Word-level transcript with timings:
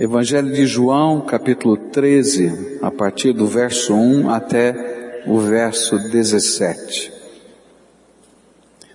Evangelho 0.00 0.50
de 0.50 0.66
João, 0.66 1.20
capítulo 1.20 1.76
13, 1.76 2.78
a 2.80 2.90
partir 2.90 3.34
do 3.34 3.46
verso 3.46 3.92
1 3.92 4.30
até 4.30 5.22
o 5.26 5.38
verso 5.40 5.98
17. 6.10 7.12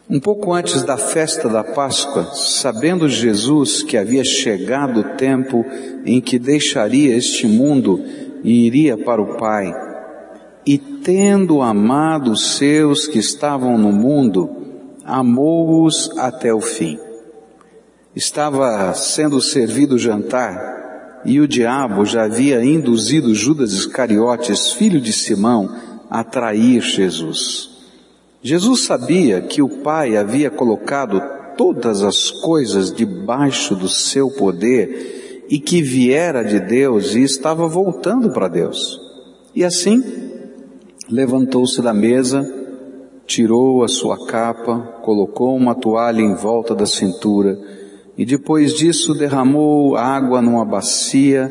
Um 0.10 0.20
pouco 0.20 0.52
antes 0.52 0.81
da 0.81 0.97
festa 0.97 1.47
da 1.47 1.63
Páscoa, 1.63 2.23
sabendo 2.33 3.07
Jesus 3.07 3.83
que 3.83 3.97
havia 3.97 4.23
chegado 4.23 5.02
o 5.02 5.04
tempo 5.15 5.63
em 6.07 6.20
que 6.20 6.39
deixaria 6.39 7.15
este 7.15 7.46
mundo 7.46 8.03
e 8.44 8.65
iria 8.65 8.97
para 8.97 9.22
o 9.22 9.37
Pai, 9.37 9.72
e 10.65 10.79
tendo 10.79 11.62
amado 11.62 12.31
os 12.31 12.58
seus 12.58 13.08
que 13.08 13.19
estavam 13.19 13.78
no 13.78 13.92
mundo, 13.92 14.49
amou-os 15.03 16.09
até 16.17 16.52
o 16.52 16.59
fim. 16.59 16.98
Estava 18.16 18.91
sendo 18.95 19.40
servido 19.40 19.98
o 19.98 19.99
jantar, 19.99 20.76
e 21.26 21.39
o 21.39 21.48
diabo 21.48 22.05
já 22.05 22.23
havia 22.23 22.63
induzido 22.63 23.33
Judas 23.33 23.73
Iscariotes, 23.73 24.73
filho 24.73 25.02
de 25.02 25.11
Simão, 25.11 25.70
a 26.09 26.23
trair 26.23 26.81
Jesus. 26.81 27.70
Jesus 28.41 28.85
sabia 28.85 29.41
que 29.41 29.61
o 29.61 29.81
Pai 29.81 30.16
havia 30.16 30.52
colocado 30.52 31.19
todas 31.57 32.03
as 32.03 32.30
coisas 32.30 32.93
debaixo 32.93 33.75
do 33.75 33.89
seu 33.89 34.30
poder 34.30 35.45
e 35.49 35.59
que 35.59 35.81
viera 35.81 36.43
de 36.43 36.59
Deus 36.59 37.16
e 37.16 37.23
estava 37.23 37.67
voltando 37.67 38.31
para 38.31 38.47
Deus. 38.47 38.99
E 39.55 39.63
assim, 39.63 40.03
levantou-se 41.09 41.81
da 41.81 41.94
mesa, 41.94 42.45
tirou 43.25 43.83
a 43.83 43.88
sua 43.88 44.27
capa, 44.27 44.99
colocou 45.02 45.55
uma 45.55 45.73
toalha 45.73 46.21
em 46.21 46.35
volta 46.35 46.75
da 46.75 46.85
cintura, 46.85 47.57
e 48.17 48.25
depois 48.25 48.73
disso 48.73 49.13
derramou 49.13 49.95
água 49.95 50.41
numa 50.41 50.63
bacia 50.63 51.49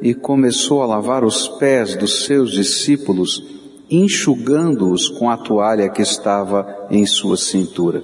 e 0.00 0.14
começou 0.14 0.82
a 0.82 0.86
lavar 0.86 1.24
os 1.24 1.48
pés 1.48 1.94
dos 1.94 2.24
seus 2.24 2.52
discípulos, 2.52 3.44
enxugando-os 3.90 5.08
com 5.08 5.30
a 5.30 5.36
toalha 5.36 5.88
que 5.88 6.02
estava 6.02 6.86
em 6.90 7.04
sua 7.06 7.36
cintura. 7.36 8.02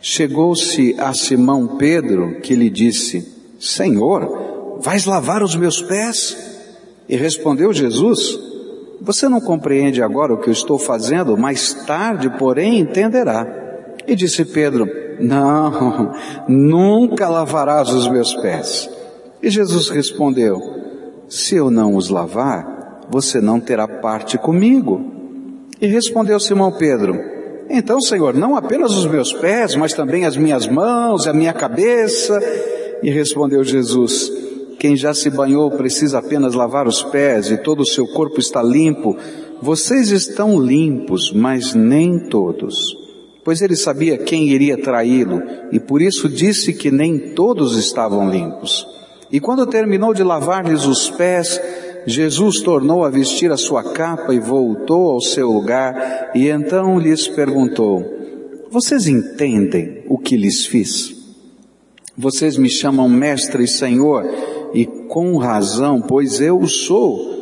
Chegou-se 0.00 0.96
a 0.98 1.14
Simão 1.14 1.76
Pedro, 1.76 2.40
que 2.40 2.56
lhe 2.56 2.68
disse, 2.68 3.28
Senhor, 3.58 4.78
vais 4.80 5.06
lavar 5.06 5.42
os 5.42 5.54
meus 5.54 5.80
pés? 5.80 6.36
E 7.08 7.16
respondeu 7.16 7.72
Jesus, 7.72 8.38
você 9.00 9.28
não 9.28 9.40
compreende 9.40 10.02
agora 10.02 10.34
o 10.34 10.38
que 10.38 10.48
eu 10.48 10.52
estou 10.52 10.78
fazendo, 10.78 11.36
mais 11.36 11.72
tarde, 11.86 12.30
porém, 12.38 12.80
entenderá. 12.80 13.94
E 14.06 14.16
disse 14.16 14.44
Pedro, 14.44 14.88
não, 15.20 16.12
nunca 16.48 17.28
lavarás 17.28 17.90
os 17.90 18.08
meus 18.08 18.34
pés. 18.34 18.90
E 19.42 19.50
Jesus 19.50 19.88
respondeu, 19.88 20.60
se 21.28 21.56
eu 21.56 21.70
não 21.70 21.96
os 21.96 22.08
lavar, 22.08 23.06
você 23.10 23.40
não 23.40 23.58
terá 23.58 23.88
parte 23.88 24.38
comigo. 24.38 25.00
E 25.80 25.86
respondeu 25.86 26.38
Simão 26.38 26.72
Pedro, 26.72 27.18
então 27.68 28.00
Senhor, 28.00 28.34
não 28.34 28.56
apenas 28.56 28.92
os 28.92 29.06
meus 29.06 29.32
pés, 29.32 29.74
mas 29.74 29.92
também 29.92 30.24
as 30.24 30.36
minhas 30.36 30.68
mãos, 30.68 31.26
a 31.26 31.32
minha 31.32 31.52
cabeça. 31.52 32.38
E 33.02 33.10
respondeu 33.10 33.64
Jesus, 33.64 34.30
quem 34.78 34.96
já 34.96 35.12
se 35.12 35.28
banhou 35.28 35.70
precisa 35.70 36.18
apenas 36.18 36.54
lavar 36.54 36.86
os 36.86 37.02
pés 37.02 37.50
e 37.50 37.56
todo 37.56 37.80
o 37.80 37.86
seu 37.86 38.06
corpo 38.06 38.38
está 38.38 38.62
limpo. 38.62 39.16
Vocês 39.60 40.10
estão 40.10 40.60
limpos, 40.60 41.32
mas 41.32 41.74
nem 41.74 42.28
todos 42.28 43.01
pois 43.44 43.60
ele 43.60 43.76
sabia 43.76 44.18
quem 44.18 44.48
iria 44.48 44.76
traí-lo 44.76 45.42
e 45.72 45.80
por 45.80 46.00
isso 46.00 46.28
disse 46.28 46.72
que 46.72 46.90
nem 46.90 47.18
todos 47.34 47.76
estavam 47.76 48.30
limpos. 48.30 48.86
E 49.30 49.40
quando 49.40 49.66
terminou 49.66 50.12
de 50.12 50.22
lavar-lhes 50.22 50.84
os 50.84 51.10
pés, 51.10 51.60
Jesus 52.06 52.60
tornou 52.60 53.04
a 53.04 53.10
vestir 53.10 53.50
a 53.50 53.56
sua 53.56 53.82
capa 53.82 54.34
e 54.34 54.38
voltou 54.38 55.10
ao 55.10 55.20
seu 55.20 55.50
lugar 55.50 56.30
e 56.34 56.48
então 56.48 56.98
lhes 56.98 57.26
perguntou, 57.28 58.04
vocês 58.70 59.06
entendem 59.06 60.02
o 60.08 60.18
que 60.18 60.36
lhes 60.36 60.66
fiz? 60.66 61.14
Vocês 62.16 62.56
me 62.56 62.68
chamam 62.68 63.08
mestre 63.08 63.64
e 63.64 63.68
senhor 63.68 64.24
e 64.74 64.86
com 64.86 65.36
razão, 65.36 66.00
pois 66.00 66.40
eu 66.40 66.58
o 66.58 66.68
sou. 66.68 67.41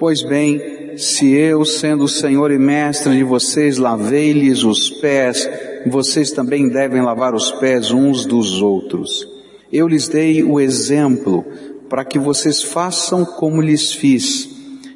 Pois 0.00 0.22
bem, 0.22 0.96
se 0.96 1.30
eu, 1.30 1.62
sendo 1.62 2.04
o 2.04 2.08
Senhor 2.08 2.50
e 2.50 2.58
Mestre 2.58 3.14
de 3.14 3.22
vocês, 3.22 3.76
lavei-lhes 3.76 4.64
os 4.64 4.88
pés, 4.88 5.46
vocês 5.84 6.30
também 6.30 6.70
devem 6.70 7.02
lavar 7.02 7.34
os 7.34 7.50
pés 7.50 7.90
uns 7.90 8.24
dos 8.24 8.62
outros. 8.62 9.28
Eu 9.70 9.86
lhes 9.86 10.08
dei 10.08 10.42
o 10.42 10.58
exemplo 10.58 11.44
para 11.90 12.02
que 12.02 12.18
vocês 12.18 12.62
façam 12.62 13.26
como 13.26 13.60
lhes 13.60 13.92
fiz. 13.92 14.48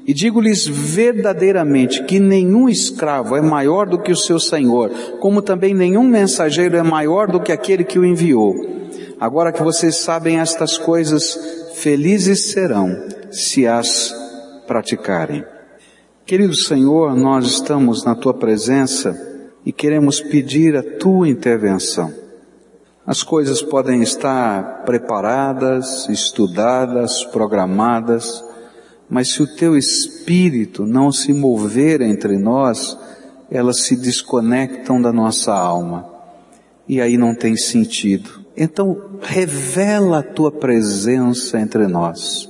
E 0.06 0.14
digo-lhes 0.14 0.66
verdadeiramente 0.66 2.02
que 2.04 2.18
nenhum 2.18 2.66
escravo 2.66 3.36
é 3.36 3.42
maior 3.42 3.86
do 3.86 3.98
que 3.98 4.10
o 4.10 4.16
seu 4.16 4.40
senhor, 4.40 4.88
como 5.20 5.42
também 5.42 5.74
nenhum 5.74 6.04
mensageiro 6.04 6.78
é 6.78 6.82
maior 6.82 7.30
do 7.30 7.40
que 7.40 7.52
aquele 7.52 7.84
que 7.84 7.98
o 7.98 8.06
enviou. 8.06 8.54
Agora 9.20 9.52
que 9.52 9.62
vocês 9.62 9.96
sabem 9.96 10.40
estas 10.40 10.78
coisas, 10.78 11.38
felizes 11.74 12.46
serão 12.46 12.90
se 13.30 13.66
as 13.66 14.23
praticarem. 14.66 15.44
Querido 16.26 16.54
Senhor, 16.54 17.14
nós 17.14 17.44
estamos 17.44 18.02
na 18.02 18.14
tua 18.14 18.32
presença 18.32 19.14
e 19.64 19.70
queremos 19.72 20.20
pedir 20.20 20.74
a 20.74 20.82
tua 20.82 21.28
intervenção. 21.28 22.12
As 23.06 23.22
coisas 23.22 23.60
podem 23.60 24.02
estar 24.02 24.84
preparadas, 24.84 26.08
estudadas, 26.08 27.22
programadas, 27.24 28.42
mas 29.08 29.34
se 29.34 29.42
o 29.42 29.56
teu 29.56 29.76
espírito 29.76 30.86
não 30.86 31.12
se 31.12 31.32
mover 31.34 32.00
entre 32.00 32.38
nós, 32.38 32.96
elas 33.50 33.80
se 33.80 33.94
desconectam 33.94 35.02
da 35.02 35.12
nossa 35.12 35.52
alma. 35.52 36.06
E 36.88 37.02
aí 37.02 37.18
não 37.18 37.34
tem 37.34 37.54
sentido. 37.54 38.44
Então, 38.56 39.18
revela 39.20 40.20
a 40.20 40.22
tua 40.22 40.50
presença 40.50 41.60
entre 41.60 41.86
nós. 41.86 42.48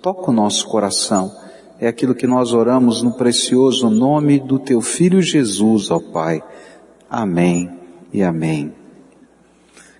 Toca 0.00 0.30
o 0.30 0.34
nosso 0.34 0.68
coração 0.68 1.45
é 1.80 1.88
aquilo 1.88 2.14
que 2.14 2.26
nós 2.26 2.52
oramos 2.52 3.02
no 3.02 3.12
precioso 3.12 3.90
nome 3.90 4.38
do 4.38 4.58
teu 4.58 4.80
filho 4.80 5.20
Jesus, 5.20 5.90
ó 5.90 5.98
Pai. 5.98 6.42
Amém 7.08 7.70
e 8.12 8.22
amém. 8.22 8.72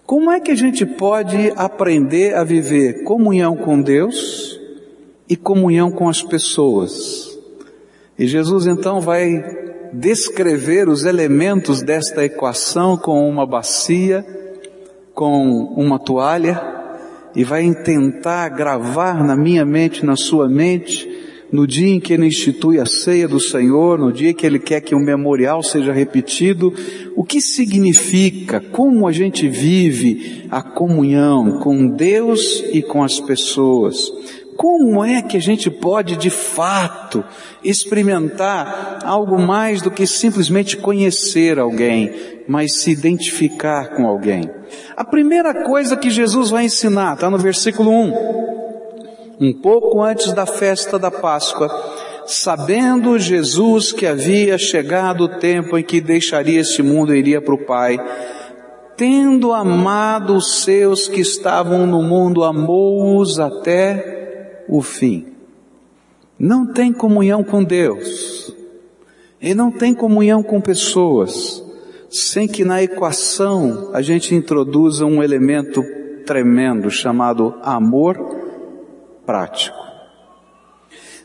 Como 0.06 0.30
é 0.30 0.40
que 0.40 0.52
a 0.52 0.54
gente 0.54 0.86
pode 0.86 1.52
aprender 1.56 2.34
a 2.34 2.44
viver 2.44 3.02
comunhão 3.02 3.56
com 3.56 3.80
Deus 3.80 4.58
e 5.28 5.36
comunhão 5.36 5.90
com 5.90 6.08
as 6.08 6.22
pessoas? 6.22 7.36
E 8.18 8.26
Jesus 8.26 8.66
então 8.66 9.00
vai 9.00 9.42
descrever 9.92 10.88
os 10.88 11.04
elementos 11.04 11.82
desta 11.82 12.24
equação 12.24 12.96
com 12.96 13.28
uma 13.28 13.46
bacia, 13.46 14.24
com 15.14 15.74
uma 15.76 15.98
toalha, 15.98 16.62
e 17.34 17.44
vai 17.44 17.70
tentar 17.74 18.48
gravar 18.50 19.22
na 19.22 19.36
minha 19.36 19.64
mente, 19.64 20.06
na 20.06 20.16
sua 20.16 20.48
mente, 20.48 21.06
no 21.52 21.66
dia 21.66 21.94
em 21.94 22.00
que 22.00 22.12
ele 22.12 22.26
institui 22.26 22.80
a 22.80 22.86
ceia 22.86 23.28
do 23.28 23.40
Senhor, 23.40 23.98
no 23.98 24.12
dia 24.12 24.34
que 24.34 24.44
ele 24.44 24.58
quer 24.58 24.80
que 24.80 24.94
o 24.94 25.00
memorial 25.00 25.62
seja 25.62 25.92
repetido, 25.92 26.72
o 27.14 27.24
que 27.24 27.40
significa, 27.40 28.60
como 28.60 29.06
a 29.06 29.12
gente 29.12 29.48
vive 29.48 30.46
a 30.50 30.62
comunhão 30.62 31.60
com 31.60 31.88
Deus 31.88 32.64
e 32.72 32.82
com 32.82 33.02
as 33.02 33.20
pessoas. 33.20 34.10
Como 34.56 35.04
é 35.04 35.20
que 35.20 35.36
a 35.36 35.40
gente 35.40 35.70
pode 35.70 36.16
de 36.16 36.30
fato 36.30 37.22
experimentar 37.62 39.00
algo 39.04 39.38
mais 39.38 39.82
do 39.82 39.90
que 39.90 40.06
simplesmente 40.06 40.78
conhecer 40.78 41.58
alguém, 41.58 42.10
mas 42.48 42.80
se 42.80 42.90
identificar 42.90 43.94
com 43.94 44.06
alguém? 44.06 44.50
A 44.96 45.04
primeira 45.04 45.64
coisa 45.64 45.96
que 45.96 46.10
Jesus 46.10 46.50
vai 46.50 46.64
ensinar 46.64 47.14
está 47.14 47.28
no 47.28 47.38
versículo 47.38 47.90
1 47.90 48.65
um 49.40 49.52
pouco 49.52 50.02
antes 50.02 50.32
da 50.32 50.46
festa 50.46 50.98
da 50.98 51.10
Páscoa, 51.10 51.68
sabendo 52.26 53.18
Jesus 53.18 53.92
que 53.92 54.06
havia 54.06 54.58
chegado 54.58 55.24
o 55.24 55.38
tempo 55.38 55.78
em 55.78 55.82
que 55.82 56.00
deixaria 56.00 56.60
este 56.60 56.82
mundo 56.82 57.14
e 57.14 57.18
iria 57.18 57.40
para 57.40 57.54
o 57.54 57.64
Pai, 57.64 57.98
tendo 58.96 59.52
amado 59.52 60.34
os 60.34 60.62
seus 60.62 61.06
que 61.06 61.20
estavam 61.20 61.86
no 61.86 62.02
mundo, 62.02 62.42
amou-os 62.42 63.38
até 63.38 64.64
o 64.68 64.80
fim. 64.80 65.26
Não 66.38 66.72
tem 66.72 66.92
comunhão 66.92 67.44
com 67.44 67.62
Deus, 67.62 68.54
e 69.40 69.54
não 69.54 69.70
tem 69.70 69.94
comunhão 69.94 70.42
com 70.42 70.60
pessoas, 70.60 71.62
sem 72.08 72.48
que 72.48 72.64
na 72.64 72.82
equação 72.82 73.90
a 73.92 74.00
gente 74.00 74.34
introduza 74.34 75.04
um 75.04 75.22
elemento 75.22 75.82
tremendo 76.24 76.90
chamado 76.90 77.54
amor 77.62 78.45
prático. 79.26 79.76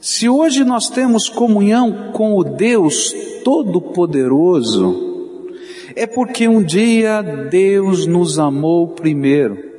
Se 0.01 0.27
hoje 0.27 0.63
nós 0.63 0.89
temos 0.89 1.29
comunhão 1.29 2.11
com 2.11 2.35
o 2.35 2.43
Deus 2.43 3.13
Todo-Poderoso, 3.43 5.11
é 5.95 6.07
porque 6.07 6.47
um 6.47 6.63
dia 6.63 7.21
Deus 7.21 8.07
nos 8.07 8.39
amou 8.39 8.87
primeiro. 8.87 9.71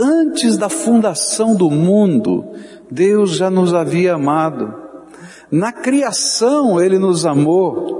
Antes 0.00 0.56
da 0.56 0.68
fundação 0.68 1.54
do 1.54 1.70
mundo, 1.70 2.44
Deus 2.90 3.36
já 3.36 3.50
nos 3.50 3.74
havia 3.74 4.14
amado. 4.14 4.72
Na 5.50 5.72
criação 5.72 6.80
Ele 6.80 6.98
nos 6.98 7.26
amou. 7.26 7.97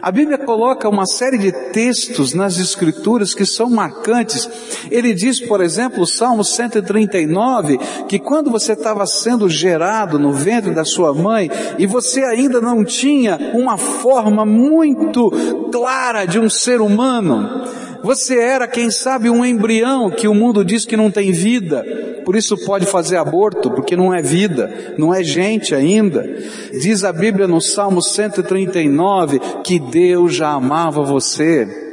A 0.00 0.10
Bíblia 0.10 0.38
coloca 0.38 0.88
uma 0.88 1.06
série 1.06 1.38
de 1.38 1.52
textos 1.72 2.34
nas 2.34 2.58
Escrituras 2.58 3.34
que 3.34 3.44
são 3.44 3.68
marcantes. 3.70 4.48
Ele 4.90 5.14
diz, 5.14 5.40
por 5.40 5.60
exemplo, 5.60 6.02
o 6.02 6.06
Salmo 6.06 6.44
139, 6.44 7.78
que 8.08 8.18
quando 8.18 8.50
você 8.50 8.72
estava 8.72 9.06
sendo 9.06 9.48
gerado 9.48 10.18
no 10.18 10.32
ventre 10.32 10.74
da 10.74 10.84
sua 10.84 11.12
mãe 11.14 11.50
e 11.78 11.86
você 11.86 12.22
ainda 12.22 12.60
não 12.60 12.84
tinha 12.84 13.52
uma 13.54 13.76
forma 13.76 14.44
muito 14.44 15.30
clara 15.70 16.24
de 16.24 16.38
um 16.38 16.48
ser 16.48 16.80
humano, 16.80 17.64
você 18.02 18.38
era, 18.38 18.68
quem 18.68 18.90
sabe, 18.90 19.28
um 19.30 19.44
embrião 19.44 20.10
que 20.10 20.28
o 20.28 20.34
mundo 20.34 20.64
diz 20.64 20.84
que 20.84 20.96
não 20.96 21.10
tem 21.10 21.32
vida, 21.32 21.84
por 22.24 22.36
isso 22.36 22.56
pode 22.64 22.86
fazer 22.86 23.16
aborto, 23.16 23.70
porque 23.70 23.96
não 23.96 24.12
é 24.14 24.20
vida, 24.20 24.94
não 24.98 25.14
é 25.14 25.22
gente 25.22 25.74
ainda. 25.74 26.24
Diz 26.72 27.04
a 27.04 27.12
Bíblia 27.12 27.48
no 27.48 27.60
Salmo 27.60 28.02
139 28.02 29.40
que 29.64 29.78
Deus 29.78 30.34
já 30.34 30.50
amava 30.50 31.02
você. 31.02 31.87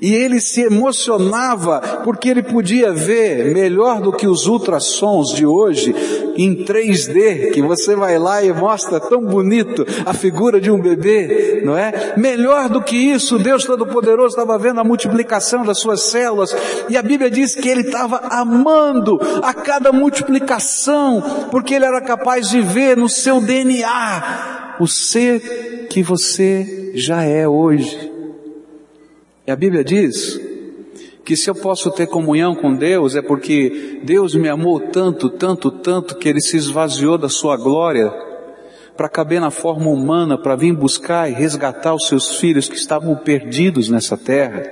E 0.00 0.14
ele 0.14 0.40
se 0.40 0.62
emocionava 0.62 1.80
porque 2.04 2.28
ele 2.28 2.42
podia 2.42 2.92
ver 2.92 3.52
melhor 3.52 4.00
do 4.00 4.12
que 4.12 4.26
os 4.26 4.46
ultrassons 4.46 5.30
de 5.30 5.46
hoje 5.46 5.94
em 6.36 6.64
3D, 6.64 7.52
que 7.52 7.62
você 7.62 7.94
vai 7.94 8.18
lá 8.18 8.42
e 8.42 8.52
mostra 8.52 8.98
tão 8.98 9.20
bonito 9.20 9.86
a 10.04 10.12
figura 10.12 10.60
de 10.60 10.70
um 10.70 10.80
bebê, 10.80 11.62
não 11.64 11.76
é? 11.76 12.14
Melhor 12.16 12.68
do 12.68 12.82
que 12.82 12.96
isso, 12.96 13.38
Deus 13.38 13.64
Todo-Poderoso 13.64 14.28
estava 14.28 14.58
vendo 14.58 14.80
a 14.80 14.84
multiplicação 14.84 15.64
das 15.64 15.78
suas 15.78 16.02
células 16.02 16.54
e 16.88 16.96
a 16.96 17.02
Bíblia 17.02 17.30
diz 17.30 17.54
que 17.54 17.68
ele 17.68 17.82
estava 17.82 18.20
amando 18.30 19.18
a 19.42 19.54
cada 19.54 19.92
multiplicação, 19.92 21.22
porque 21.50 21.74
ele 21.74 21.84
era 21.84 22.00
capaz 22.00 22.48
de 22.48 22.60
ver 22.60 22.96
no 22.96 23.08
seu 23.08 23.40
DNA 23.40 24.76
o 24.80 24.86
ser 24.86 25.86
que 25.88 26.02
você 26.02 26.92
já 26.94 27.22
é 27.22 27.46
hoje. 27.46 28.13
E 29.46 29.50
a 29.50 29.56
Bíblia 29.56 29.84
diz 29.84 30.40
que 31.24 31.36
se 31.36 31.48
eu 31.48 31.54
posso 31.54 31.90
ter 31.90 32.06
comunhão 32.06 32.54
com 32.54 32.74
Deus 32.74 33.14
é 33.14 33.22
porque 33.22 34.00
Deus 34.02 34.34
me 34.34 34.48
amou 34.48 34.80
tanto, 34.80 35.28
tanto, 35.28 35.70
tanto 35.70 36.16
que 36.16 36.28
Ele 36.28 36.40
se 36.40 36.56
esvaziou 36.56 37.18
da 37.18 37.28
sua 37.28 37.56
glória 37.56 38.12
para 38.96 39.08
caber 39.08 39.40
na 39.40 39.50
forma 39.50 39.90
humana, 39.90 40.38
para 40.38 40.54
vir 40.56 40.72
buscar 40.72 41.30
e 41.30 41.34
resgatar 41.34 41.94
os 41.94 42.06
seus 42.06 42.36
filhos 42.36 42.68
que 42.68 42.76
estavam 42.76 43.16
perdidos 43.16 43.88
nessa 43.88 44.16
terra. 44.16 44.62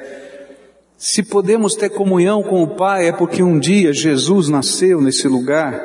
Se 0.96 1.22
podemos 1.22 1.74
ter 1.74 1.90
comunhão 1.90 2.42
com 2.42 2.62
o 2.62 2.69
Pai 2.69 3.08
é 3.08 3.12
porque 3.12 3.42
um 3.42 3.58
dia 3.58 3.92
Jesus 3.92 4.48
nasceu 4.48 5.00
nesse 5.00 5.26
lugar 5.26 5.80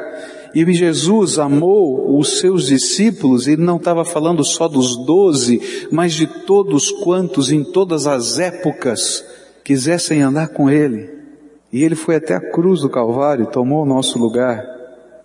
e 0.55 0.73
Jesus 0.73 1.37
amou 1.37 2.17
os 2.17 2.39
seus 2.39 2.67
discípulos, 2.67 3.47
ele 3.47 3.61
não 3.61 3.77
estava 3.77 4.03
falando 4.05 4.43
só 4.43 4.67
dos 4.67 4.95
doze, 5.05 5.87
mas 5.91 6.13
de 6.13 6.27
todos 6.27 6.91
quantos 6.91 7.51
em 7.51 7.63
todas 7.63 8.07
as 8.07 8.39
épocas 8.39 9.23
quisessem 9.63 10.21
andar 10.21 10.49
com 10.49 10.69
ele. 10.69 11.09
E 11.71 11.83
ele 11.83 11.95
foi 11.95 12.15
até 12.15 12.33
a 12.33 12.51
cruz 12.51 12.81
do 12.81 12.89
Calvário, 12.89 13.47
tomou 13.47 13.83
o 13.83 13.87
nosso 13.87 14.17
lugar. 14.17 14.63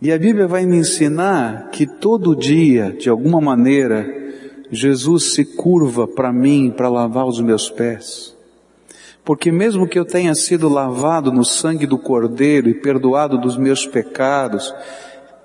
E 0.00 0.10
a 0.10 0.18
Bíblia 0.18 0.48
vai 0.48 0.66
me 0.66 0.76
ensinar 0.76 1.70
que 1.70 1.86
todo 1.86 2.34
dia, 2.34 2.90
de 2.98 3.08
alguma 3.08 3.40
maneira, 3.40 4.04
Jesus 4.70 5.34
se 5.34 5.44
curva 5.44 6.08
para 6.08 6.32
mim 6.32 6.72
para 6.76 6.88
lavar 6.88 7.26
os 7.26 7.40
meus 7.40 7.70
pés. 7.70 8.34
Porque 9.24 9.52
mesmo 9.52 9.86
que 9.86 9.98
eu 9.98 10.04
tenha 10.04 10.34
sido 10.34 10.68
lavado 10.68 11.30
no 11.30 11.44
sangue 11.44 11.86
do 11.86 11.96
Cordeiro 11.96 12.68
e 12.68 12.74
perdoado 12.74 13.38
dos 13.38 13.56
meus 13.56 13.86
pecados, 13.86 14.74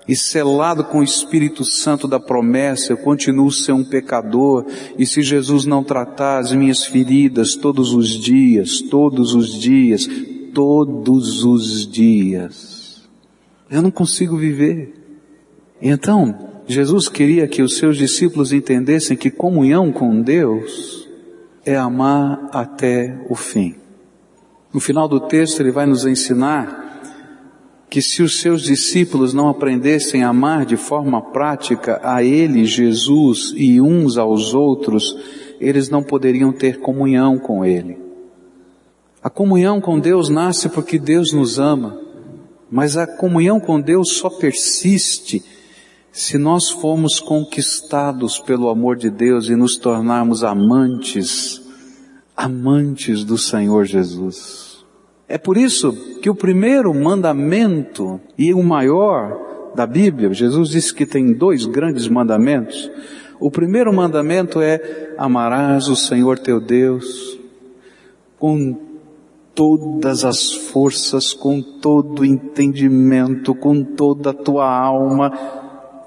e 0.08 0.16
selado 0.16 0.82
com 0.84 1.00
o 1.00 1.04
Espírito 1.04 1.64
Santo 1.64 2.08
da 2.08 2.18
promessa, 2.18 2.92
eu 2.92 2.96
continuo 2.96 3.52
ser 3.52 3.72
um 3.72 3.84
pecador, 3.84 4.64
e 4.98 5.04
se 5.04 5.20
Jesus 5.20 5.66
não 5.66 5.84
tratar 5.84 6.38
as 6.38 6.52
minhas 6.52 6.84
feridas 6.84 7.54
todos 7.54 7.92
os 7.92 8.08
dias, 8.08 8.80
todos 8.80 9.34
os 9.34 9.52
dias, 9.52 10.08
todos 10.54 11.44
os 11.44 11.86
dias, 11.86 13.06
eu 13.70 13.82
não 13.82 13.90
consigo 13.90 14.34
viver. 14.34 14.94
Então, 15.80 16.62
Jesus 16.66 17.08
queria 17.08 17.46
que 17.46 17.62
os 17.62 17.76
seus 17.76 17.96
discípulos 17.96 18.52
entendessem 18.52 19.16
que 19.16 19.30
comunhão 19.30 19.92
com 19.92 20.22
Deus 20.22 21.06
é 21.66 21.76
amar 21.76 22.48
até 22.50 23.18
o 23.28 23.34
fim. 23.34 23.74
No 24.72 24.80
final 24.80 25.06
do 25.06 25.20
texto 25.20 25.60
ele 25.60 25.70
vai 25.70 25.86
nos 25.86 26.06
ensinar 26.06 26.87
que 27.90 28.02
se 28.02 28.22
os 28.22 28.40
seus 28.40 28.62
discípulos 28.62 29.32
não 29.32 29.48
aprendessem 29.48 30.22
a 30.22 30.28
amar 30.28 30.66
de 30.66 30.76
forma 30.76 31.22
prática 31.22 32.00
a 32.02 32.22
Ele, 32.22 32.64
Jesus 32.64 33.52
e 33.56 33.80
uns 33.80 34.18
aos 34.18 34.52
outros, 34.52 35.16
eles 35.60 35.88
não 35.88 36.02
poderiam 36.02 36.52
ter 36.52 36.80
comunhão 36.80 37.38
com 37.38 37.64
Ele. 37.64 37.98
A 39.22 39.30
comunhão 39.30 39.80
com 39.80 39.98
Deus 39.98 40.28
nasce 40.28 40.68
porque 40.68 40.98
Deus 40.98 41.32
nos 41.32 41.58
ama, 41.58 41.98
mas 42.70 42.96
a 42.96 43.06
comunhão 43.06 43.58
com 43.58 43.80
Deus 43.80 44.12
só 44.12 44.28
persiste 44.28 45.42
se 46.12 46.36
nós 46.36 46.68
formos 46.68 47.20
conquistados 47.20 48.38
pelo 48.38 48.68
amor 48.68 48.96
de 48.96 49.10
Deus 49.10 49.48
e 49.48 49.56
nos 49.56 49.76
tornarmos 49.76 50.44
amantes, 50.44 51.62
amantes 52.36 53.24
do 53.24 53.38
Senhor 53.38 53.84
Jesus. 53.84 54.67
É 55.28 55.36
por 55.36 55.58
isso 55.58 55.92
que 56.22 56.30
o 56.30 56.34
primeiro 56.34 56.92
mandamento 56.94 58.18
e 58.36 58.54
o 58.54 58.62
maior 58.62 59.72
da 59.74 59.86
Bíblia, 59.86 60.32
Jesus 60.32 60.70
disse 60.70 60.94
que 60.94 61.04
tem 61.04 61.34
dois 61.34 61.66
grandes 61.66 62.08
mandamentos. 62.08 62.90
O 63.38 63.50
primeiro 63.50 63.92
mandamento 63.92 64.60
é 64.60 65.14
amarás 65.18 65.86
o 65.88 65.94
Senhor 65.94 66.38
teu 66.38 66.60
Deus 66.60 67.38
com 68.38 68.76
todas 69.54 70.24
as 70.24 70.52
forças, 70.52 71.34
com 71.34 71.60
todo 71.60 72.20
o 72.20 72.24
entendimento, 72.24 73.54
com 73.54 73.84
toda 73.84 74.30
a 74.30 74.34
tua 74.34 74.72
alma, 74.72 75.30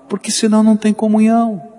porque 0.09 0.31
senão 0.31 0.63
não 0.63 0.75
tem 0.75 0.93
comunhão. 0.93 1.70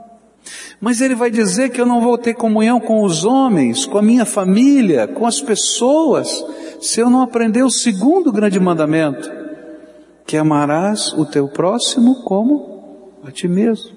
Mas 0.82 1.00
ele 1.00 1.14
vai 1.14 1.31
dizer 1.31 1.70
que 1.70 1.81
eu 1.81 1.87
não 1.87 2.00
vou 2.00 2.19
ter 2.19 2.34
comunhão 2.34 2.81
com 2.81 3.05
os 3.05 3.25
homens, 3.25 3.87
com 3.87 3.99
a 3.99 4.02
minha 4.02 4.25
família, 4.25 5.06
com 5.06 5.25
as 5.25 5.40
pessoas, 5.40 6.44
se 6.81 6.99
eu 6.99 7.08
não 7.08 7.23
aprender 7.23 7.62
o 7.62 7.70
segundo 7.70 8.32
grande 8.32 8.58
mandamento, 8.58 9.31
que 10.26 10.37
amarás 10.37 11.12
o 11.12 11.25
teu 11.25 11.46
próximo 11.46 12.25
como 12.25 13.15
a 13.22 13.31
ti 13.31 13.46
mesmo. 13.46 13.93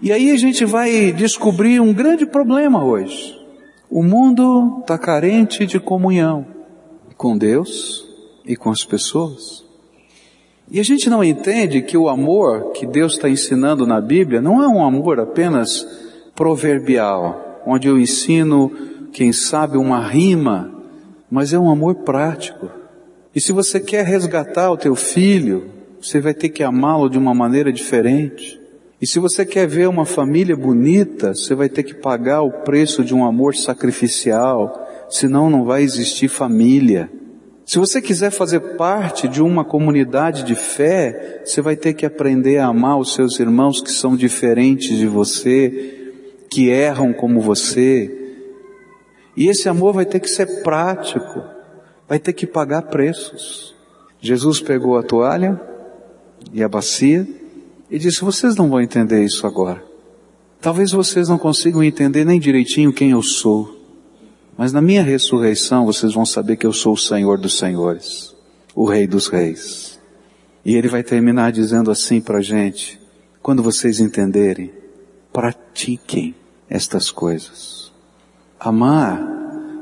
E 0.00 0.12
aí 0.12 0.30
a 0.30 0.36
gente 0.36 0.64
vai 0.64 1.10
descobrir 1.10 1.80
um 1.80 1.92
grande 1.92 2.24
problema 2.24 2.84
hoje. 2.84 3.36
O 3.90 4.00
mundo 4.00 4.78
está 4.82 4.96
carente 4.96 5.66
de 5.66 5.80
comunhão 5.80 6.46
com 7.16 7.36
Deus 7.36 8.06
e 8.46 8.54
com 8.54 8.70
as 8.70 8.84
pessoas. 8.84 9.64
E 10.70 10.78
a 10.78 10.84
gente 10.84 11.10
não 11.10 11.24
entende 11.24 11.82
que 11.82 11.98
o 11.98 12.08
amor 12.08 12.70
que 12.70 12.86
Deus 12.86 13.14
está 13.14 13.28
ensinando 13.28 13.84
na 13.84 14.00
Bíblia 14.00 14.40
não 14.40 14.62
é 14.62 14.68
um 14.68 14.84
amor 14.84 15.18
apenas 15.18 15.84
proverbial, 16.40 17.60
onde 17.66 17.86
eu 17.86 18.00
ensino, 18.00 18.72
quem 19.12 19.30
sabe, 19.30 19.76
uma 19.76 20.00
rima 20.08 20.80
mas 21.30 21.52
é 21.52 21.58
um 21.58 21.70
amor 21.70 21.96
prático. 21.96 22.68
E 23.34 23.40
se 23.40 23.52
você 23.52 23.78
quer 23.78 24.04
resgatar 24.04 24.70
o 24.72 24.76
teu 24.76 24.96
filho, 24.96 25.70
você 26.02 26.20
vai 26.20 26.34
ter 26.34 26.48
que 26.48 26.64
amá-lo 26.64 27.08
de 27.08 27.16
uma 27.16 27.32
maneira 27.32 27.72
diferente. 27.72 28.60
E 29.00 29.06
se 29.06 29.18
você 29.18 29.46
quer 29.46 29.68
ver 29.68 29.88
uma 29.88 30.04
família 30.04 30.56
bonita, 30.56 31.34
você 31.34 31.54
vai 31.54 31.68
ter 31.68 31.84
que 31.84 31.94
pagar 31.94 32.42
o 32.42 32.50
preço 32.50 33.04
de 33.04 33.14
um 33.14 33.24
amor 33.24 33.54
sacrificial, 33.54 34.88
senão 35.08 35.48
não 35.48 35.64
vai 35.64 35.82
existir 35.82 36.28
família. 36.28 37.08
Se 37.64 37.78
você 37.78 38.02
quiser 38.02 38.30
fazer 38.30 38.58
parte 38.76 39.28
de 39.28 39.40
uma 39.40 39.64
comunidade 39.64 40.42
de 40.42 40.56
fé, 40.56 41.42
você 41.44 41.62
vai 41.62 41.76
ter 41.76 41.94
que 41.94 42.04
aprender 42.04 42.58
a 42.58 42.66
amar 42.66 42.98
os 42.98 43.14
seus 43.14 43.38
irmãos 43.38 43.80
que 43.80 43.92
são 43.92 44.16
diferentes 44.16 44.98
de 44.98 45.06
você, 45.06 45.99
que 46.50 46.68
erram 46.68 47.12
como 47.12 47.40
você, 47.40 48.20
e 49.36 49.48
esse 49.48 49.68
amor 49.68 49.94
vai 49.94 50.04
ter 50.04 50.18
que 50.18 50.28
ser 50.28 50.62
prático, 50.62 51.42
vai 52.08 52.18
ter 52.18 52.32
que 52.32 52.46
pagar 52.46 52.82
preços. 52.82 53.74
Jesus 54.20 54.60
pegou 54.60 54.98
a 54.98 55.02
toalha 55.02 55.58
e 56.52 56.62
a 56.62 56.68
bacia 56.68 57.26
e 57.88 57.98
disse: 57.98 58.22
Vocês 58.22 58.56
não 58.56 58.68
vão 58.68 58.80
entender 58.80 59.24
isso 59.24 59.46
agora. 59.46 59.82
Talvez 60.60 60.90
vocês 60.90 61.28
não 61.28 61.38
consigam 61.38 61.82
entender 61.82 62.24
nem 62.24 62.38
direitinho 62.38 62.92
quem 62.92 63.12
eu 63.12 63.22
sou, 63.22 63.78
mas 64.58 64.72
na 64.72 64.82
minha 64.82 65.02
ressurreição 65.02 65.86
vocês 65.86 66.12
vão 66.12 66.26
saber 66.26 66.56
que 66.56 66.66
eu 66.66 66.72
sou 66.72 66.92
o 66.92 66.98
Senhor 66.98 67.38
dos 67.38 67.56
Senhores, 67.56 68.36
o 68.74 68.84
Rei 68.84 69.06
dos 69.06 69.28
Reis. 69.28 69.98
E 70.62 70.76
ele 70.76 70.88
vai 70.88 71.02
terminar 71.02 71.52
dizendo 71.52 71.90
assim 71.90 72.20
para 72.20 72.38
a 72.38 72.42
gente: 72.42 73.00
quando 73.40 73.62
vocês 73.62 74.00
entenderem, 74.00 74.70
pratiquem 75.32 76.34
estas 76.70 77.10
coisas. 77.10 77.92
Amar 78.58 79.20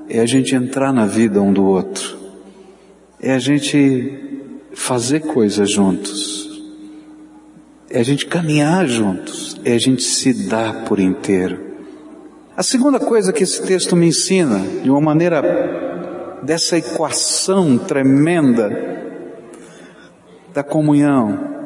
é 0.09 0.21
a 0.21 0.26
gente 0.26 0.54
entrar 0.54 0.92
na 0.92 1.04
vida 1.04 1.42
um 1.42 1.52
do 1.52 1.64
outro. 1.64 2.16
É 3.21 3.33
a 3.35 3.38
gente 3.38 4.26
fazer 4.73 5.21
coisas 5.21 5.71
juntos, 5.71 6.62
é 7.90 7.99
a 7.99 8.02
gente 8.02 8.26
caminhar 8.26 8.87
juntos, 8.87 9.61
é 9.64 9.75
a 9.75 9.78
gente 9.78 10.02
se 10.02 10.49
dar 10.49 10.85
por 10.85 11.00
inteiro. 11.00 11.66
A 12.57 12.62
segunda 12.62 13.00
coisa 13.00 13.33
que 13.33 13.42
esse 13.42 13.61
texto 13.62 13.97
me 13.97 14.07
ensina, 14.07 14.61
de 14.83 14.88
uma 14.88 15.00
maneira 15.00 16.40
dessa 16.42 16.78
equação 16.78 17.76
tremenda 17.76 18.71
da 20.54 20.62
comunhão, 20.62 21.58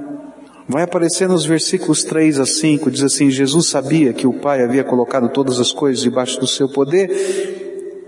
vai 0.68 0.82
aparecer 0.82 1.28
nos 1.28 1.44
versículos 1.44 2.04
3 2.04 2.40
a 2.40 2.46
5, 2.46 2.90
diz 2.90 3.02
assim: 3.02 3.30
Jesus 3.30 3.68
sabia 3.68 4.12
que 4.12 4.26
o 4.26 4.32
Pai 4.32 4.62
havia 4.62 4.84
colocado 4.84 5.28
todas 5.28 5.60
as 5.60 5.72
coisas 5.72 6.02
debaixo 6.02 6.38
do 6.40 6.46
seu 6.46 6.68
poder 6.68 7.60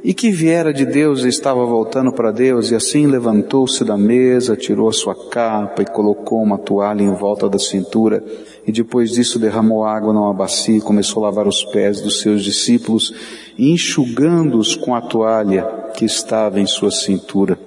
e 0.05 0.13
que 0.13 0.31
viera 0.31 0.71
de 0.71 0.85
Deus 0.85 1.25
e 1.25 1.29
estava 1.29 1.65
voltando 1.65 2.13
para 2.13 2.31
Deus, 2.31 2.71
e 2.71 2.75
assim 2.75 3.07
levantou-se 3.07 3.83
da 3.87 3.97
mesa, 3.97 4.55
tirou 4.55 4.87
a 4.87 4.93
sua 4.93 5.15
capa 5.31 5.81
e 5.81 5.87
colocou 5.87 6.43
uma 6.43 6.59
toalha 6.59 7.03
em 7.03 7.15
volta 7.15 7.49
da 7.49 7.59
cintura, 7.59 8.23
e 8.67 8.71
depois 8.71 9.13
disso 9.13 9.39
derramou 9.39 9.83
água 9.83 10.13
numa 10.13 10.35
bacia 10.35 10.77
e 10.77 10.81
começou 10.83 11.25
a 11.25 11.29
lavar 11.31 11.49
os 11.49 11.65
pés 11.65 12.03
dos 12.03 12.21
seus 12.21 12.45
discípulos, 12.45 13.15
enxugando-os 13.59 14.77
com 14.77 14.95
a 14.95 15.01
toalha 15.01 15.67
que 15.97 16.05
estava 16.05 16.61
em 16.61 16.67
sua 16.67 16.91
cintura. 16.91 17.59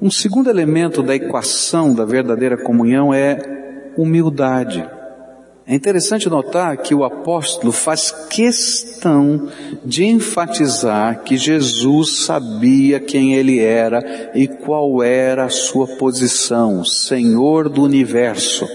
Um 0.00 0.10
segundo 0.10 0.48
elemento 0.48 1.02
da 1.02 1.14
equação 1.14 1.94
da 1.94 2.06
verdadeira 2.06 2.56
comunhão 2.56 3.12
é 3.12 3.63
humildade. 3.96 4.88
É 5.66 5.74
interessante 5.74 6.28
notar 6.28 6.76
que 6.76 6.94
o 6.94 7.04
apóstolo 7.04 7.72
faz 7.72 8.10
questão 8.28 9.48
de 9.82 10.04
enfatizar 10.04 11.22
que 11.22 11.38
Jesus 11.38 12.24
sabia 12.26 13.00
quem 13.00 13.34
ele 13.34 13.58
era 13.58 14.30
e 14.34 14.46
qual 14.46 15.02
era 15.02 15.44
a 15.44 15.50
sua 15.50 15.86
posição, 15.86 16.84
Senhor 16.84 17.70
do 17.70 17.82
universo. 17.82 18.68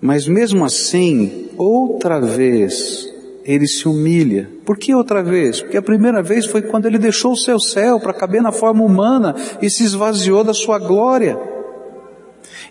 Mas 0.00 0.28
mesmo 0.28 0.64
assim, 0.64 1.48
outra 1.58 2.20
vez, 2.20 3.08
ele 3.44 3.66
se 3.66 3.88
humilha. 3.88 4.48
Por 4.64 4.78
que 4.78 4.94
outra 4.94 5.24
vez? 5.24 5.60
Porque 5.60 5.76
a 5.76 5.82
primeira 5.82 6.22
vez 6.22 6.46
foi 6.46 6.62
quando 6.62 6.86
ele 6.86 6.98
deixou 6.98 7.32
o 7.32 7.36
seu 7.36 7.58
céu 7.58 7.98
para 7.98 8.14
caber 8.14 8.40
na 8.40 8.52
forma 8.52 8.84
humana 8.84 9.34
e 9.60 9.68
se 9.68 9.82
esvaziou 9.82 10.44
da 10.44 10.54
sua 10.54 10.78
glória. 10.78 11.36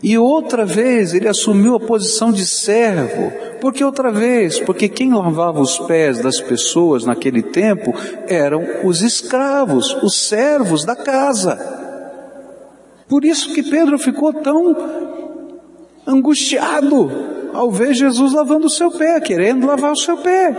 E 0.01 0.17
outra 0.17 0.65
vez 0.65 1.13
ele 1.13 1.27
assumiu 1.27 1.75
a 1.75 1.79
posição 1.79 2.31
de 2.31 2.45
servo. 2.45 3.31
Por 3.59 3.73
que 3.73 3.83
outra 3.83 4.11
vez? 4.11 4.59
Porque 4.59 4.87
quem 4.87 5.13
lavava 5.13 5.59
os 5.59 5.77
pés 5.79 6.19
das 6.19 6.39
pessoas 6.39 7.03
naquele 7.03 7.43
tempo 7.43 7.93
eram 8.27 8.65
os 8.85 9.01
escravos, 9.01 9.93
os 10.01 10.27
servos 10.27 10.85
da 10.85 10.95
casa. 10.95 11.57
Por 13.09 13.25
isso 13.25 13.53
que 13.53 13.63
Pedro 13.63 13.99
ficou 13.99 14.31
tão 14.31 14.75
angustiado 16.07 17.11
ao 17.53 17.69
ver 17.69 17.93
Jesus 17.93 18.31
lavando 18.31 18.67
o 18.67 18.69
seu 18.69 18.91
pé, 18.91 19.19
querendo 19.19 19.67
lavar 19.67 19.91
o 19.91 19.97
seu 19.97 20.17
pé. 20.17 20.55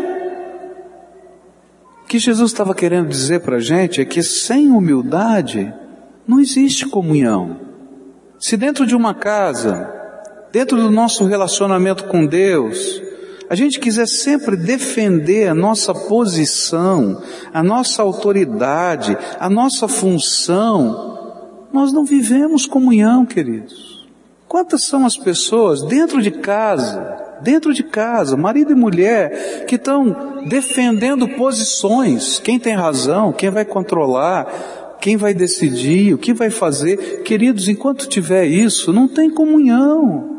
O 2.04 2.06
que 2.06 2.18
Jesus 2.18 2.50
estava 2.50 2.74
querendo 2.74 3.08
dizer 3.08 3.40
para 3.40 3.56
a 3.56 3.60
gente 3.60 4.00
é 4.00 4.04
que 4.04 4.22
sem 4.22 4.70
humildade 4.70 5.72
não 6.26 6.40
existe 6.40 6.86
comunhão. 6.86 7.69
Se 8.40 8.56
dentro 8.56 8.86
de 8.86 8.96
uma 8.96 9.12
casa, 9.12 9.92
dentro 10.50 10.78
do 10.78 10.90
nosso 10.90 11.26
relacionamento 11.26 12.04
com 12.04 12.24
Deus, 12.26 13.02
a 13.50 13.54
gente 13.54 13.78
quiser 13.78 14.08
sempre 14.08 14.56
defender 14.56 15.48
a 15.48 15.54
nossa 15.54 15.92
posição, 15.92 17.20
a 17.52 17.62
nossa 17.62 18.00
autoridade, 18.00 19.16
a 19.38 19.50
nossa 19.50 19.86
função, 19.86 21.68
nós 21.70 21.92
não 21.92 22.02
vivemos 22.02 22.64
comunhão, 22.64 23.26
queridos. 23.26 24.08
Quantas 24.48 24.86
são 24.86 25.04
as 25.04 25.18
pessoas 25.18 25.82
dentro 25.82 26.22
de 26.22 26.30
casa, 26.30 27.18
dentro 27.42 27.74
de 27.74 27.82
casa, 27.82 28.38
marido 28.38 28.72
e 28.72 28.74
mulher, 28.74 29.66
que 29.66 29.74
estão 29.74 30.44
defendendo 30.48 31.28
posições, 31.28 32.38
quem 32.38 32.58
tem 32.58 32.74
razão, 32.74 33.32
quem 33.32 33.50
vai 33.50 33.66
controlar, 33.66 34.46
quem 35.00 35.16
vai 35.16 35.34
decidir, 35.34 36.14
o 36.14 36.18
que 36.18 36.32
vai 36.32 36.50
fazer. 36.50 37.22
Queridos, 37.22 37.68
enquanto 37.68 38.08
tiver 38.08 38.46
isso, 38.46 38.92
não 38.92 39.08
tem 39.08 39.30
comunhão. 39.30 40.38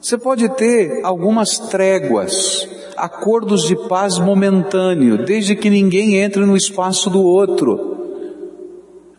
Você 0.00 0.18
pode 0.18 0.48
ter 0.50 1.00
algumas 1.04 1.58
tréguas, 1.58 2.68
acordos 2.96 3.62
de 3.62 3.76
paz 3.88 4.18
momentâneo, 4.18 5.24
desde 5.24 5.56
que 5.56 5.70
ninguém 5.70 6.16
entre 6.16 6.44
no 6.44 6.56
espaço 6.56 7.08
do 7.08 7.22
outro. 7.22 7.96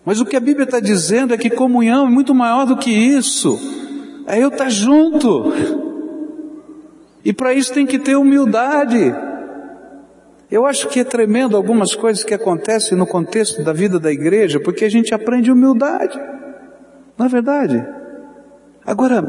Mas 0.06 0.20
o 0.20 0.26
que 0.26 0.36
a 0.36 0.40
Bíblia 0.40 0.64
está 0.64 0.80
dizendo 0.80 1.34
é 1.34 1.38
que 1.38 1.50
comunhão 1.50 2.08
é 2.08 2.10
muito 2.10 2.34
maior 2.34 2.66
do 2.66 2.78
que 2.78 2.90
isso. 2.90 3.60
É 4.26 4.42
eu 4.42 4.50
estar 4.50 4.70
junto. 4.70 5.54
E 7.24 7.34
para 7.34 7.54
isso 7.54 7.74
tem 7.74 7.86
que 7.86 8.00
ter 8.00 8.16
humildade. 8.16 9.14
Eu 10.52 10.66
acho 10.66 10.88
que 10.88 11.00
é 11.00 11.04
tremendo 11.04 11.56
algumas 11.56 11.94
coisas 11.94 12.24
que 12.24 12.34
acontecem 12.34 12.98
no 12.98 13.06
contexto 13.06 13.64
da 13.64 13.72
vida 13.72 14.00
da 14.00 14.12
igreja, 14.12 14.60
porque 14.60 14.84
a 14.84 14.90
gente 14.90 15.14
aprende 15.14 15.52
humildade. 15.52 16.20
Não 17.16 17.26
é 17.28 17.30
verdade? 17.30 17.86
Agora, 18.84 19.24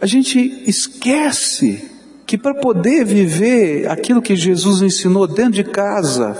a 0.00 0.06
gente 0.06 0.38
esquece 0.66 1.90
que 2.26 2.38
para 2.38 2.54
poder 2.54 3.04
viver 3.04 3.90
aquilo 3.90 4.22
que 4.22 4.34
Jesus 4.34 4.80
ensinou 4.80 5.26
dentro 5.26 5.52
de 5.52 5.64
casa, 5.64 6.34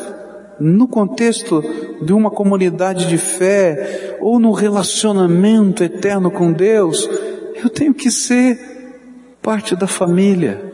no 0.59 0.89
contexto 0.89 1.63
de 2.01 2.15
uma 2.15 2.31
comunidade 2.31 3.07
de 3.07 3.19
fé, 3.19 4.17
ou 4.21 4.39
no 4.39 4.53
relacionamento 4.53 5.85
eterno 5.85 6.31
com 6.31 6.51
Deus, 6.51 7.11
eu 7.63 7.69
tenho 7.69 7.93
que 7.93 8.11
ser 8.11 8.59
parte 9.43 9.77
da 9.77 9.87
família. 9.87 10.72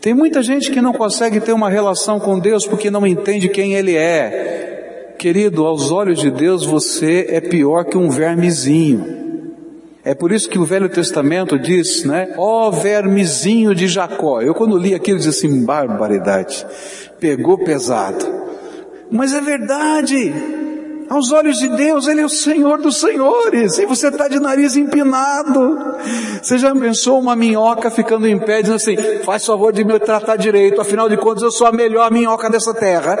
Tem 0.00 0.14
muita 0.14 0.42
gente 0.42 0.70
que 0.70 0.80
não 0.80 0.94
consegue 0.94 1.40
ter 1.40 1.52
uma 1.52 1.68
relação 1.68 2.18
com 2.18 2.38
Deus 2.38 2.66
porque 2.66 2.90
não 2.90 3.06
entende 3.06 3.50
quem 3.50 3.74
Ele 3.74 3.96
é. 3.96 5.14
Querido, 5.18 5.66
aos 5.66 5.90
olhos 5.90 6.18
de 6.18 6.30
Deus 6.30 6.64
você 6.64 7.26
é 7.28 7.40
pior 7.40 7.84
que 7.84 7.98
um 7.98 8.08
vermezinho. 8.08 9.20
É 10.02 10.14
por 10.14 10.32
isso 10.32 10.48
que 10.48 10.58
o 10.58 10.64
Velho 10.64 10.88
Testamento 10.88 11.58
diz, 11.58 12.04
né? 12.04 12.32
Ó 12.38 12.68
oh, 12.68 12.72
vermezinho 12.72 13.74
de 13.74 13.86
Jacó. 13.86 14.40
Eu 14.40 14.54
quando 14.54 14.78
li 14.78 14.94
aquilo 14.94 15.18
disse 15.18 15.28
assim, 15.28 15.62
barbaridade. 15.66 16.66
Pegou 17.18 17.58
pesado. 17.58 18.24
Mas 19.10 19.34
é 19.34 19.40
verdade. 19.42 20.32
Aos 21.10 21.32
olhos 21.32 21.58
de 21.58 21.66
Deus, 21.66 22.06
Ele 22.06 22.20
é 22.20 22.24
o 22.24 22.28
Senhor 22.28 22.80
dos 22.80 23.00
Senhores, 23.00 23.78
e 23.78 23.84
você 23.84 24.06
está 24.06 24.28
de 24.28 24.38
nariz 24.38 24.76
empinado. 24.76 25.76
Você 26.40 26.56
já 26.56 26.72
pensou 26.72 27.18
uma 27.18 27.34
minhoca 27.34 27.90
ficando 27.90 28.28
em 28.28 28.38
pé, 28.38 28.62
dizendo 28.62 28.76
assim, 28.76 28.96
faz 29.24 29.44
favor 29.44 29.72
de 29.72 29.82
me 29.82 29.98
tratar 29.98 30.36
direito, 30.36 30.80
afinal 30.80 31.08
de 31.08 31.16
contas 31.16 31.42
eu 31.42 31.50
sou 31.50 31.66
a 31.66 31.72
melhor 31.72 32.12
minhoca 32.12 32.48
dessa 32.48 32.72
terra. 32.72 33.18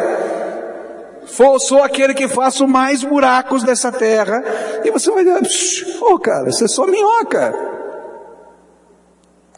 Sou 1.58 1.82
aquele 1.82 2.14
que 2.14 2.28
faço 2.28 2.68
mais 2.68 3.02
buracos 3.02 3.64
dessa 3.64 3.90
terra. 3.90 4.40
E 4.84 4.90
você 4.92 5.10
vai 5.10 5.24
dizer, 5.24 5.98
ô 6.00 6.14
oh, 6.14 6.18
cara, 6.20 6.44
você 6.52 6.66
é 6.66 6.68
só 6.68 6.86
minhoca. 6.86 7.52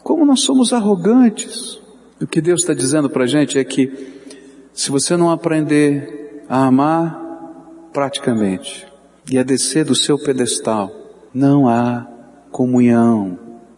Como 0.01 0.25
nós 0.25 0.41
somos 0.41 0.73
arrogantes. 0.73 1.79
O 2.19 2.25
que 2.25 2.41
Deus 2.41 2.61
está 2.61 2.73
dizendo 2.73 3.11
para 3.11 3.25
a 3.25 3.27
gente 3.27 3.59
é 3.59 3.63
que, 3.63 3.91
se 4.73 4.89
você 4.89 5.15
não 5.15 5.29
aprender 5.29 6.43
a 6.49 6.65
amar 6.65 7.22
praticamente, 7.93 8.87
e 9.31 9.37
a 9.37 9.43
descer 9.43 9.85
do 9.85 9.95
seu 9.95 10.17
pedestal, 10.17 10.91
não 11.33 11.67
há 11.67 12.07
comunhão, 12.51 13.37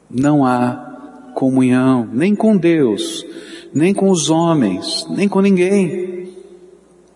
não 0.10 0.46
há 0.46 1.32
comunhão, 1.36 2.10
nem 2.12 2.34
com 2.34 2.58
Deus, 2.58 3.26
nem 3.74 3.94
com 3.94 4.10
os 4.10 4.30
homens, 4.30 5.06
nem 5.10 5.28
com 5.28 5.42
ninguém. 5.42 6.30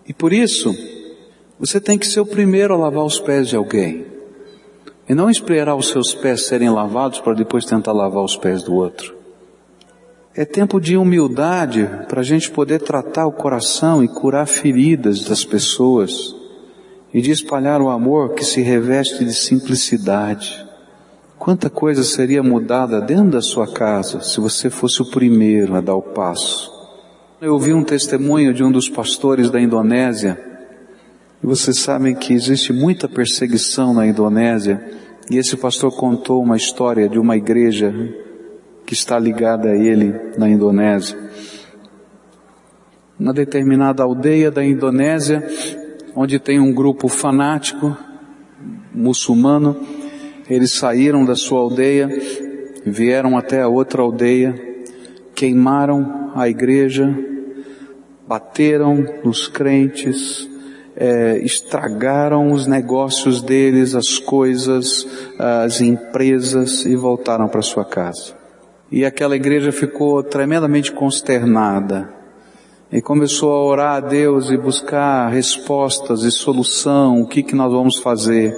E 0.08 0.14
por 0.14 0.34
isso, 0.34 0.76
você 1.60 1.80
tem 1.80 1.98
que 1.98 2.08
ser 2.08 2.20
o 2.20 2.26
primeiro 2.26 2.74
a 2.74 2.78
lavar 2.78 3.06
os 3.06 3.20
pés 3.20 3.48
de 3.48 3.56
alguém. 3.56 4.06
E 5.08 5.16
não 5.16 5.30
esperar 5.30 5.76
os 5.76 5.90
seus 5.90 6.14
pés 6.14 6.46
serem 6.46 6.70
lavados 6.70 7.20
para 7.20 7.34
depois 7.34 7.66
tentar 7.66 7.94
lavar 7.94 8.24
os 8.24 8.38
pés 8.38 8.62
do 8.62 8.76
outro. 8.76 9.16
É 10.36 10.46
tempo 10.46 10.80
de 10.80 10.96
humildade 10.96 11.90
para 12.08 12.22
a 12.22 12.24
gente 12.24 12.52
poder 12.52 12.80
tratar 12.80 13.26
o 13.26 13.32
coração 13.32 14.04
e 14.04 14.08
curar 14.08 14.46
feridas 14.46 15.26
das 15.26 15.44
pessoas 15.44 16.39
e 17.14 17.22
de 17.22 17.32
espalhar 17.32 17.82
o 17.82 17.90
amor 17.90 18.34
que 18.34 18.44
se 18.44 18.62
reveste 18.62 19.26
de 19.26 19.34
simplicidade. 19.34 20.66
Quanta 21.38 21.70
coisa 21.70 22.04
seria 22.04 22.44
mudada 22.44 23.00
dentro 23.02 23.32
da 23.32 23.42
sua 23.42 23.66
casa 23.66 24.22
se 24.22 24.40
você 24.40 24.70
fosse 24.70 25.02
o 25.02 25.10
primeiro 25.10 25.76
a 25.76 25.82
dar 25.82 25.96
o 25.96 26.02
passo. 26.02 26.70
Eu 27.42 27.54
ouvi 27.54 27.74
um 27.74 27.84
testemunho 27.84 28.54
de 28.54 28.64
um 28.64 28.72
dos 28.72 28.90
pastores 28.90 29.50
da 29.50 29.62
Indonésia, 29.62 30.38
e 31.42 31.48
vocês 31.48 31.80
sabem 31.80 32.14
que 32.14 32.34
existe 32.34 32.74
muita 32.74 33.08
perseguição 33.08 33.94
na 33.94 34.06
Indonésia, 34.06 34.84
e 35.32 35.38
esse 35.38 35.56
pastor 35.56 35.96
contou 35.96 36.44
uma 36.44 36.58
história 36.58 37.08
de 37.08 37.18
uma 37.18 37.38
igreja 37.38 37.94
que 38.86 38.94
está 38.94 39.18
ligada 39.18 39.70
a 39.70 39.76
ele 39.78 40.14
na 40.38 40.50
Indonésia. 40.50 41.18
Na 43.18 43.32
determinada 43.32 44.04
aldeia 44.04 44.52
da 44.52 44.66
Indonésia, 44.66 45.48
onde 46.16 46.40
tem 46.40 46.60
um 46.60 46.74
grupo 46.74 47.08
fanático 47.08 47.98
muçulmano, 48.94 49.76
Eles 50.50 50.74
saíram 50.74 51.24
da 51.24 51.36
sua 51.36 51.60
aldeia, 51.60 52.10
vieram 52.84 53.38
até 53.38 53.62
a 53.62 53.68
outra 53.68 54.02
aldeia, 54.02 54.56
queimaram 55.36 56.32
a 56.36 56.50
igreja, 56.50 57.16
bateram 58.28 59.06
nos 59.24 59.48
crentes, 59.48 60.50
é, 60.96 61.38
estragaram 61.44 62.52
os 62.52 62.66
negócios 62.66 63.44
deles, 63.44 63.94
as 63.94 64.18
coisas, 64.18 65.08
as 65.38 65.82
empresas 65.82 66.84
e 66.84 66.96
voltaram 66.96 67.48
para 67.48 67.62
sua 67.62 67.86
casa. 67.86 68.34
E 68.92 69.06
aquela 69.06 69.36
igreja 69.36 69.72
ficou 69.72 70.24
tremendamente 70.24 70.92
consternada 70.92 72.19
e 72.92 73.02
começou 73.02 73.52
a 73.52 73.64
orar 73.64 73.96
a 73.98 74.00
Deus 74.00 74.50
e 74.50 74.58
buscar 74.58 75.30
respostas 75.30 76.24
e 76.24 76.32
solução, 76.32 77.22
o 77.22 77.28
que 77.28 77.44
que 77.44 77.56
nós 77.56 77.72
vamos 77.72 77.98
fazer. 77.98 78.54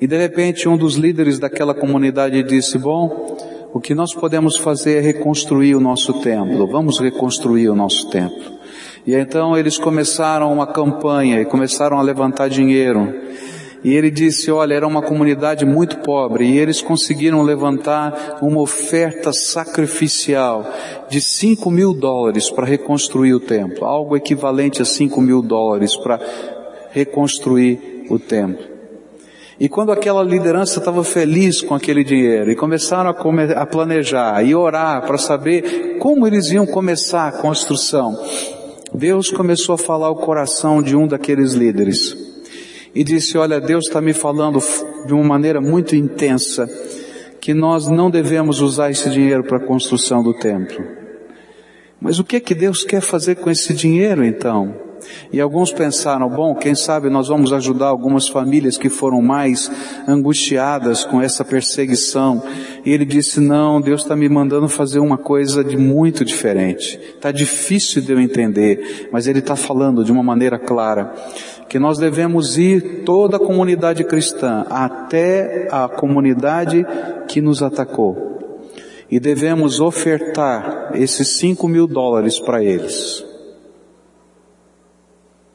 E 0.00 0.06
de 0.06 0.16
repente 0.16 0.68
um 0.68 0.76
dos 0.76 0.94
líderes 0.96 1.38
daquela 1.38 1.74
comunidade 1.74 2.42
disse, 2.42 2.76
bom, 2.76 3.36
o 3.72 3.80
que 3.80 3.94
nós 3.94 4.12
podemos 4.12 4.56
fazer 4.56 4.98
é 4.98 5.00
reconstruir 5.00 5.74
o 5.74 5.80
nosso 5.80 6.20
templo, 6.20 6.66
vamos 6.66 6.98
reconstruir 7.00 7.70
o 7.70 7.74
nosso 7.74 8.10
templo. 8.10 8.60
E 9.06 9.14
então 9.14 9.56
eles 9.56 9.78
começaram 9.78 10.52
uma 10.52 10.66
campanha 10.66 11.40
e 11.40 11.46
começaram 11.46 11.98
a 11.98 12.02
levantar 12.02 12.48
dinheiro. 12.48 13.14
E 13.82 13.94
ele 13.94 14.10
disse, 14.10 14.50
olha, 14.50 14.74
era 14.74 14.86
uma 14.86 15.00
comunidade 15.00 15.64
muito 15.64 15.98
pobre 15.98 16.44
e 16.44 16.58
eles 16.58 16.82
conseguiram 16.82 17.42
levantar 17.42 18.38
uma 18.42 18.60
oferta 18.60 19.32
sacrificial 19.32 20.70
de 21.08 21.20
5 21.20 21.70
mil 21.70 21.94
dólares 21.94 22.50
para 22.50 22.66
reconstruir 22.66 23.32
o 23.32 23.40
templo, 23.40 23.86
algo 23.86 24.16
equivalente 24.16 24.82
a 24.82 24.84
5 24.84 25.18
mil 25.22 25.40
dólares 25.40 25.96
para 25.96 26.20
reconstruir 26.90 28.06
o 28.10 28.18
templo. 28.18 28.68
E 29.58 29.68
quando 29.68 29.92
aquela 29.92 30.22
liderança 30.22 30.78
estava 30.78 31.02
feliz 31.04 31.62
com 31.62 31.74
aquele 31.74 32.04
dinheiro 32.04 32.50
e 32.50 32.56
começaram 32.56 33.10
a, 33.10 33.14
come 33.14 33.44
a 33.44 33.64
planejar 33.64 34.42
e 34.42 34.54
orar 34.54 35.06
para 35.06 35.18
saber 35.18 35.98
como 35.98 36.26
eles 36.26 36.50
iam 36.50 36.66
começar 36.66 37.28
a 37.28 37.32
construção, 37.32 38.18
Deus 38.92 39.30
começou 39.30 39.74
a 39.74 39.78
falar 39.78 40.10
o 40.10 40.16
coração 40.16 40.82
de 40.82 40.96
um 40.96 41.06
daqueles 41.06 41.52
líderes 41.52 42.30
e 42.94 43.04
disse: 43.04 43.38
Olha, 43.38 43.60
Deus 43.60 43.86
está 43.86 44.00
me 44.00 44.12
falando 44.12 44.60
de 45.06 45.14
uma 45.14 45.24
maneira 45.24 45.60
muito 45.60 45.94
intensa 45.94 46.68
que 47.40 47.54
nós 47.54 47.86
não 47.86 48.10
devemos 48.10 48.60
usar 48.60 48.90
esse 48.90 49.08
dinheiro 49.08 49.42
para 49.44 49.56
a 49.56 49.66
construção 49.66 50.22
do 50.22 50.34
templo. 50.34 50.84
Mas 52.00 52.18
o 52.18 52.24
que 52.24 52.36
é 52.36 52.40
que 52.40 52.54
Deus 52.54 52.84
quer 52.84 53.00
fazer 53.00 53.36
com 53.36 53.50
esse 53.50 53.74
dinheiro 53.74 54.24
então? 54.24 54.74
E 55.32 55.40
alguns 55.40 55.72
pensaram, 55.72 56.28
bom, 56.28 56.54
quem 56.54 56.74
sabe 56.74 57.08
nós 57.08 57.28
vamos 57.28 57.52
ajudar 57.52 57.86
algumas 57.86 58.28
famílias 58.28 58.76
que 58.76 58.88
foram 58.88 59.22
mais 59.22 59.70
angustiadas 60.06 61.04
com 61.04 61.20
essa 61.20 61.44
perseguição. 61.44 62.42
E 62.84 62.90
ele 62.90 63.04
disse, 63.04 63.40
não, 63.40 63.80
Deus 63.80 64.02
está 64.02 64.14
me 64.14 64.28
mandando 64.28 64.68
fazer 64.68 64.98
uma 64.98 65.16
coisa 65.16 65.64
de 65.64 65.76
muito 65.76 66.24
diferente. 66.24 66.98
Está 67.14 67.32
difícil 67.32 68.02
de 68.02 68.12
eu 68.12 68.20
entender, 68.20 69.08
mas 69.10 69.26
ele 69.26 69.38
está 69.38 69.56
falando 69.56 70.04
de 70.04 70.12
uma 70.12 70.22
maneira 70.22 70.58
clara 70.58 71.14
que 71.70 71.78
nós 71.78 71.98
devemos 71.98 72.58
ir 72.58 73.04
toda 73.04 73.36
a 73.36 73.40
comunidade 73.40 74.02
cristã 74.02 74.66
até 74.68 75.68
a 75.70 75.88
comunidade 75.88 76.84
que 77.28 77.40
nos 77.40 77.62
atacou. 77.62 78.66
E 79.08 79.20
devemos 79.20 79.78
ofertar 79.78 80.90
esses 80.94 81.38
cinco 81.38 81.68
mil 81.68 81.86
dólares 81.86 82.40
para 82.40 82.60
eles. 82.60 83.24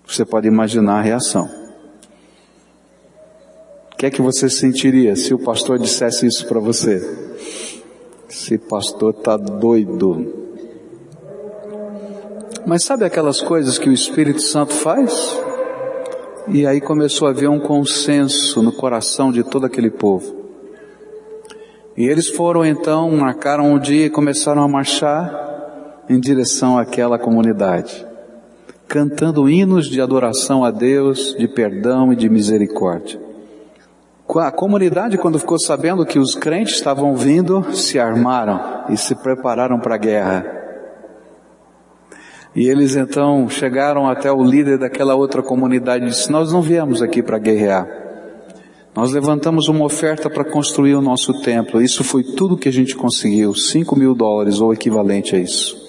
Você 0.08 0.24
pode 0.24 0.48
imaginar 0.48 1.00
a 1.00 1.02
reação. 1.02 1.50
O 3.92 3.98
que 3.98 4.06
é 4.06 4.10
que 4.10 4.22
você 4.22 4.50
sentiria 4.50 5.18
se 5.18 5.34
o 5.34 5.40
pastor 5.40 5.78
dissesse 5.78 6.26
isso 6.26 6.48
para 6.48 6.62
você? 6.62 7.04
Esse 8.30 8.58
pastor 8.58 9.14
tá 9.16 9.36
doido. 9.36 10.34
Mas 12.66 12.86
sabe 12.86 13.04
aquelas 13.04 13.42
coisas 13.42 13.78
que 13.78 13.90
o 13.90 13.94
Espírito 13.94 14.42
Santo 14.42 14.74
faz? 14.74 15.44
E 16.48 16.66
aí 16.66 16.80
começou 16.80 17.28
a 17.28 17.32
haver 17.32 17.50
um 17.50 17.60
consenso 17.60 18.62
no 18.62 18.72
coração 18.72 19.32
de 19.32 19.44
todo 19.44 19.66
aquele 19.66 19.90
povo. 19.90 20.46
E 21.98 22.06
eles 22.06 22.30
foram 22.30 22.66
então, 22.66 23.10
marcaram 23.12 23.74
um 23.74 23.80
dia 23.80 24.06
e 24.06 24.10
começaram 24.10 24.62
a 24.62 24.68
marchar 24.68 26.04
em 26.10 26.20
direção 26.20 26.78
àquela 26.78 27.18
comunidade 27.18 28.06
cantando 28.88 29.50
hinos 29.50 29.88
de 29.88 30.00
adoração 30.00 30.64
a 30.64 30.72
Deus, 30.72 31.36
de 31.38 31.48
perdão 31.48 32.14
e 32.14 32.16
de 32.16 32.30
misericórdia. 32.30 33.20
A 34.38 34.52
comunidade, 34.52 35.18
quando 35.18 35.40
ficou 35.40 35.60
sabendo 35.60 36.06
que 36.06 36.18
os 36.18 36.36
crentes 36.36 36.76
estavam 36.76 37.16
vindo, 37.16 37.74
se 37.74 38.00
armaram 38.00 38.86
e 38.90 38.98
se 38.98 39.16
prepararam 39.16 39.80
para 39.80 39.96
a 39.96 40.00
guerra. 40.00 40.55
E 42.56 42.70
eles 42.70 42.96
então 42.96 43.50
chegaram 43.50 44.08
até 44.08 44.32
o 44.32 44.42
líder 44.42 44.78
daquela 44.78 45.14
outra 45.14 45.44
comunidade 45.44 46.06
e 46.06 46.10
disse, 46.10 46.32
nós 46.32 46.54
não 46.54 46.62
viemos 46.62 47.02
aqui 47.02 47.22
para 47.22 47.38
guerrear. 47.38 47.86
Nós 48.96 49.12
levantamos 49.12 49.68
uma 49.68 49.84
oferta 49.84 50.30
para 50.30 50.46
construir 50.46 50.96
o 50.96 51.02
nosso 51.02 51.42
templo. 51.42 51.82
Isso 51.82 52.02
foi 52.02 52.24
tudo 52.24 52.56
que 52.56 52.70
a 52.70 52.72
gente 52.72 52.96
conseguiu, 52.96 53.54
cinco 53.54 53.94
mil 53.94 54.16
dólares 54.16 54.62
ou 54.62 54.74
equivalente 54.74 55.36
a 55.36 55.40
isso. 55.40 55.84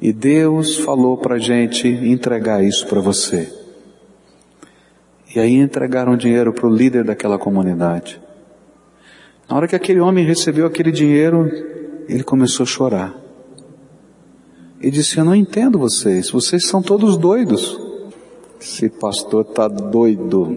E 0.00 0.12
Deus 0.12 0.76
falou 0.76 1.16
para 1.16 1.36
a 1.36 1.38
gente 1.38 1.86
entregar 1.86 2.64
isso 2.64 2.84
para 2.88 3.00
você. 3.00 3.52
E 5.34 5.38
aí 5.38 5.54
entregaram 5.54 6.16
dinheiro 6.16 6.52
para 6.52 6.66
o 6.66 6.74
líder 6.74 7.04
daquela 7.04 7.38
comunidade. 7.38 8.20
Na 9.48 9.56
hora 9.56 9.68
que 9.68 9.76
aquele 9.76 10.00
homem 10.00 10.24
recebeu 10.24 10.66
aquele 10.66 10.90
dinheiro, 10.90 11.48
ele 12.08 12.24
começou 12.24 12.64
a 12.64 12.66
chorar. 12.66 13.27
E 14.80 14.90
disse, 14.90 15.18
eu 15.18 15.24
não 15.24 15.34
entendo 15.34 15.78
vocês, 15.78 16.30
vocês 16.30 16.66
são 16.66 16.80
todos 16.80 17.16
doidos. 17.16 17.78
Esse 18.60 18.88
pastor 18.88 19.42
está 19.42 19.66
doido. 19.66 20.56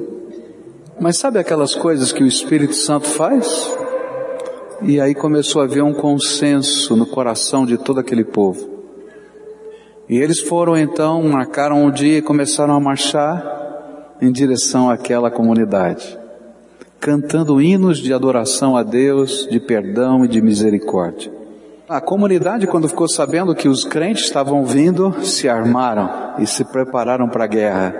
Mas 1.00 1.18
sabe 1.18 1.40
aquelas 1.40 1.74
coisas 1.74 2.12
que 2.12 2.24
o 2.24 2.28
Espírito 2.28 2.76
Santo 2.76 3.08
faz? 3.08 3.72
E 4.84 5.00
aí 5.00 5.16
começou 5.16 5.62
a 5.62 5.66
haver 5.66 5.84
um 5.84 5.94
consenso 5.94 6.96
no 6.96 7.06
coração 7.08 7.66
de 7.66 7.78
todo 7.78 8.00
aquele 8.00 8.24
povo. 8.24 8.70
E 10.08 10.18
eles 10.18 10.40
foram 10.40 10.78
então, 10.78 11.24
marcaram 11.24 11.86
um 11.86 11.92
dia 11.92 12.18
e 12.18 12.22
começaram 12.22 12.76
a 12.76 12.80
marchar 12.80 14.18
em 14.22 14.32
direção 14.32 14.90
àquela 14.90 15.32
comunidade, 15.32 16.18
cantando 17.00 17.60
hinos 17.60 17.98
de 17.98 18.14
adoração 18.14 18.78
a 18.78 18.84
Deus, 18.84 19.48
de 19.50 19.60
perdão 19.60 20.24
e 20.24 20.28
de 20.28 20.42
misericórdia. 20.42 21.41
A 21.92 22.00
comunidade, 22.00 22.68
quando 22.68 22.88
ficou 22.88 23.06
sabendo 23.06 23.54
que 23.54 23.68
os 23.68 23.84
crentes 23.84 24.24
estavam 24.24 24.64
vindo, 24.64 25.14
se 25.26 25.50
armaram 25.50 26.36
e 26.40 26.48
se 26.48 26.64
prepararam 26.64 27.28
para 27.28 27.44
a 27.44 27.48
guerra. 27.48 27.94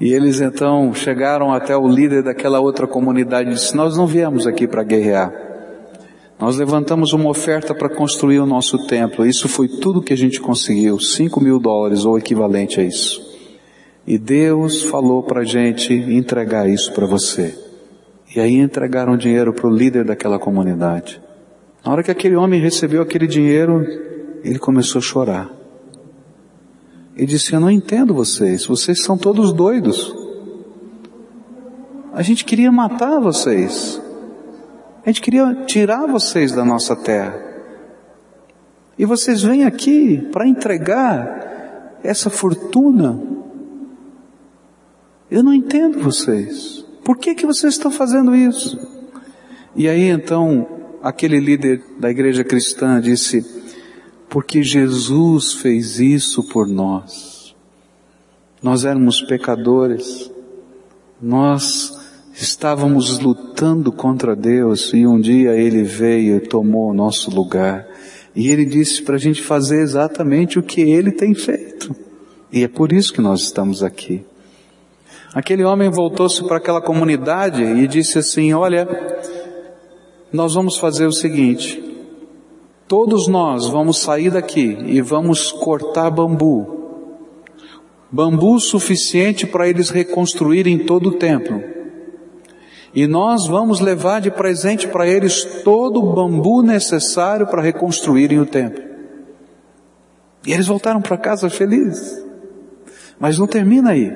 E 0.00 0.12
eles 0.12 0.40
então 0.40 0.92
chegaram 0.92 1.52
até 1.52 1.76
o 1.76 1.86
líder 1.86 2.24
daquela 2.24 2.58
outra 2.58 2.88
comunidade 2.88 3.50
e 3.50 3.54
disse, 3.54 3.76
nós 3.76 3.96
não 3.96 4.04
viemos 4.04 4.48
aqui 4.48 4.66
para 4.66 4.82
guerrear. 4.82 5.32
Nós 6.40 6.56
levantamos 6.56 7.12
uma 7.12 7.30
oferta 7.30 7.72
para 7.72 7.88
construir 7.88 8.40
o 8.40 8.46
nosso 8.46 8.84
templo. 8.88 9.24
Isso 9.24 9.48
foi 9.48 9.68
tudo 9.68 10.02
que 10.02 10.12
a 10.12 10.16
gente 10.16 10.40
conseguiu, 10.40 10.98
5 10.98 11.40
mil 11.40 11.60
dólares 11.60 12.04
ou 12.04 12.18
equivalente 12.18 12.80
a 12.80 12.82
isso. 12.82 13.22
E 14.04 14.18
Deus 14.18 14.82
falou 14.82 15.22
para 15.22 15.42
a 15.42 15.44
gente 15.44 15.94
entregar 15.94 16.68
isso 16.68 16.92
para 16.92 17.06
você. 17.06 17.56
E 18.34 18.40
aí 18.40 18.56
entregaram 18.56 19.16
dinheiro 19.16 19.52
para 19.52 19.68
o 19.68 19.72
líder 19.72 20.04
daquela 20.04 20.36
comunidade. 20.36 21.21
Na 21.84 21.92
hora 21.92 22.02
que 22.02 22.10
aquele 22.10 22.36
homem 22.36 22.60
recebeu 22.60 23.02
aquele 23.02 23.26
dinheiro, 23.26 23.84
ele 24.44 24.58
começou 24.58 24.98
a 25.00 25.02
chorar. 25.02 25.50
E 27.16 27.26
disse, 27.26 27.52
eu 27.52 27.60
não 27.60 27.70
entendo 27.70 28.14
vocês, 28.14 28.64
vocês 28.64 29.02
são 29.02 29.18
todos 29.18 29.52
doidos. 29.52 30.14
A 32.12 32.22
gente 32.22 32.44
queria 32.44 32.70
matar 32.70 33.20
vocês. 33.20 34.00
A 35.04 35.08
gente 35.08 35.20
queria 35.20 35.64
tirar 35.66 36.06
vocês 36.06 36.52
da 36.52 36.64
nossa 36.64 36.94
terra. 36.94 37.52
E 38.96 39.04
vocês 39.04 39.42
vêm 39.42 39.64
aqui 39.64 40.28
para 40.30 40.46
entregar 40.46 41.98
essa 42.04 42.30
fortuna. 42.30 43.20
Eu 45.30 45.42
não 45.42 45.52
entendo 45.52 45.98
vocês. 45.98 46.84
Por 47.04 47.18
que 47.18 47.34
que 47.34 47.46
vocês 47.46 47.74
estão 47.74 47.90
fazendo 47.90 48.36
isso? 48.36 48.78
E 49.74 49.88
aí 49.88 50.08
então, 50.08 50.81
aquele 51.02 51.40
líder 51.40 51.82
da 51.98 52.10
igreja 52.10 52.44
cristã 52.44 53.00
disse, 53.00 53.44
porque 54.28 54.62
Jesus 54.62 55.54
fez 55.54 55.98
isso 55.98 56.42
por 56.48 56.66
nós. 56.66 57.54
Nós 58.62 58.84
éramos 58.84 59.20
pecadores. 59.22 60.30
Nós 61.20 61.92
Estávamos 62.34 63.18
lutando 63.18 63.92
contra 63.92 64.34
Deus 64.34 64.92
e 64.94 65.06
um 65.06 65.20
dia 65.20 65.50
Ele 65.50 65.82
veio 65.82 66.36
e 66.36 66.40
tomou 66.40 66.90
o 66.90 66.94
nosso 66.94 67.30
lugar. 67.30 67.86
E 68.34 68.48
Ele 68.48 68.64
disse 68.64 69.02
para 69.02 69.16
a 69.16 69.18
gente 69.18 69.42
fazer 69.42 69.82
exatamente 69.82 70.58
o 70.58 70.62
que 70.62 70.80
Ele 70.80 71.12
tem 71.12 71.34
feito. 71.34 71.94
E 72.50 72.64
é 72.64 72.68
por 72.68 72.90
isso 72.90 73.12
que 73.12 73.20
nós 73.20 73.42
estamos 73.42 73.82
aqui. 73.82 74.24
Aquele 75.34 75.62
homem 75.62 75.90
voltou-se 75.90 76.42
para 76.44 76.56
aquela 76.56 76.80
comunidade 76.80 77.62
e 77.62 77.86
disse 77.86 78.18
assim: 78.18 78.52
Olha, 78.54 78.88
nós 80.32 80.54
vamos 80.54 80.78
fazer 80.78 81.06
o 81.06 81.12
seguinte, 81.12 81.82
todos 82.88 83.28
nós 83.28 83.66
vamos 83.66 83.98
sair 83.98 84.30
daqui 84.30 84.78
e 84.86 85.00
vamos 85.00 85.52
cortar 85.52 86.10
bambu. 86.10 86.80
Bambu 88.10 88.60
suficiente 88.60 89.46
para 89.46 89.68
eles 89.68 89.90
reconstruírem 89.90 90.78
todo 90.78 91.10
o 91.10 91.18
templo. 91.18 91.62
E 92.94 93.06
nós 93.06 93.46
vamos 93.46 93.80
levar 93.80 94.20
de 94.20 94.30
presente 94.30 94.86
para 94.86 95.06
eles 95.06 95.62
todo 95.64 95.98
o 95.98 96.12
bambu 96.12 96.62
necessário 96.62 97.46
para 97.46 97.62
reconstruírem 97.62 98.38
o 98.38 98.44
templo. 98.44 98.82
E 100.46 100.52
eles 100.52 100.66
voltaram 100.66 101.00
para 101.00 101.16
casa 101.16 101.48
felizes. 101.48 102.22
Mas 103.18 103.38
não 103.38 103.46
termina 103.46 103.90
aí. 103.90 104.12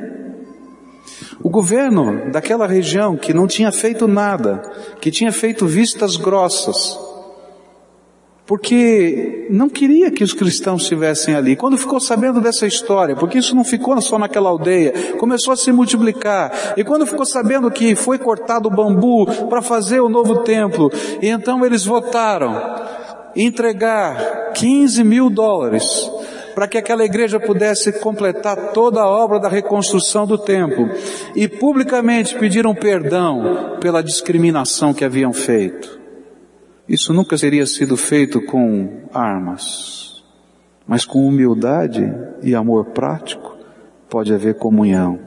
O 1.43 1.51
governo 1.51 2.31
daquela 2.31 2.67
região 2.67 3.17
que 3.17 3.35
não 3.35 3.47
tinha 3.47 3.71
feito 3.71 4.09
nada, 4.09 4.63
que 5.01 5.11
tinha 5.11 5.31
feito 5.31 5.67
vistas 5.67 6.17
grossas, 6.17 6.99
porque 8.47 9.49
não 9.51 9.69
queria 9.69 10.11
que 10.11 10.23
os 10.23 10.33
cristãos 10.33 10.83
estivessem 10.83 11.35
ali. 11.35 11.57
Quando 11.57 11.77
ficou 11.77 11.99
sabendo 11.99 12.41
dessa 12.41 12.67
história, 12.67 13.17
porque 13.17 13.39
isso 13.39 13.57
não 13.57 13.65
ficou 13.65 14.01
só 14.01 14.19
naquela 14.19 14.49
aldeia, 14.49 14.93
começou 15.19 15.53
a 15.53 15.57
se 15.57 15.73
multiplicar. 15.73 16.75
E 16.77 16.85
quando 16.85 17.07
ficou 17.07 17.27
sabendo 17.27 17.71
que 17.71 17.97
foi 17.97 18.19
cortado 18.19 18.69
o 18.69 18.71
bambu 18.71 19.27
para 19.49 19.61
fazer 19.61 20.01
o 20.01 20.09
novo 20.09 20.45
templo, 20.45 20.91
e 21.21 21.29
então 21.29 21.67
eles 21.67 21.85
votaram 21.85 22.55
entregar 23.35 24.53
15 24.55 25.03
mil 25.03 25.29
dólares 25.29 26.09
para 26.57 26.67
que 26.67 26.79
aquela 26.79 27.05
igreja 27.05 27.39
pudesse 27.39 27.93
completar 28.01 28.73
toda 28.73 29.03
a 29.03 29.07
obra 29.07 29.39
da 29.39 29.47
reconstrução 29.47 30.27
do 30.27 30.39
templo. 30.39 30.89
E 31.35 31.47
publicamente 31.47 32.35
pediram 32.35 32.75
perdão 32.75 33.77
pela 33.79 34.03
discriminação 34.03 34.95
que 34.95 35.05
haviam 35.05 35.35
feito. 35.35 36.01
Isso 36.89 37.13
nunca 37.13 37.37
teria 37.37 37.67
sido 37.67 37.95
feito 37.95 38.41
com 38.41 39.03
armas, 39.13 40.25
mas 40.87 41.05
com 41.05 41.29
humildade 41.29 42.11
e 42.43 42.55
amor 42.55 42.87
prático 42.87 43.55
pode 44.09 44.33
haver 44.33 44.55
comunhão. 44.55 45.21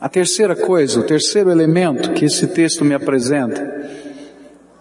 A 0.00 0.08
terceira 0.08 0.54
coisa, 0.54 1.00
o 1.00 1.02
terceiro 1.02 1.50
elemento 1.50 2.12
que 2.12 2.26
esse 2.26 2.46
texto 2.46 2.84
me 2.84 2.94
apresenta 2.94 3.90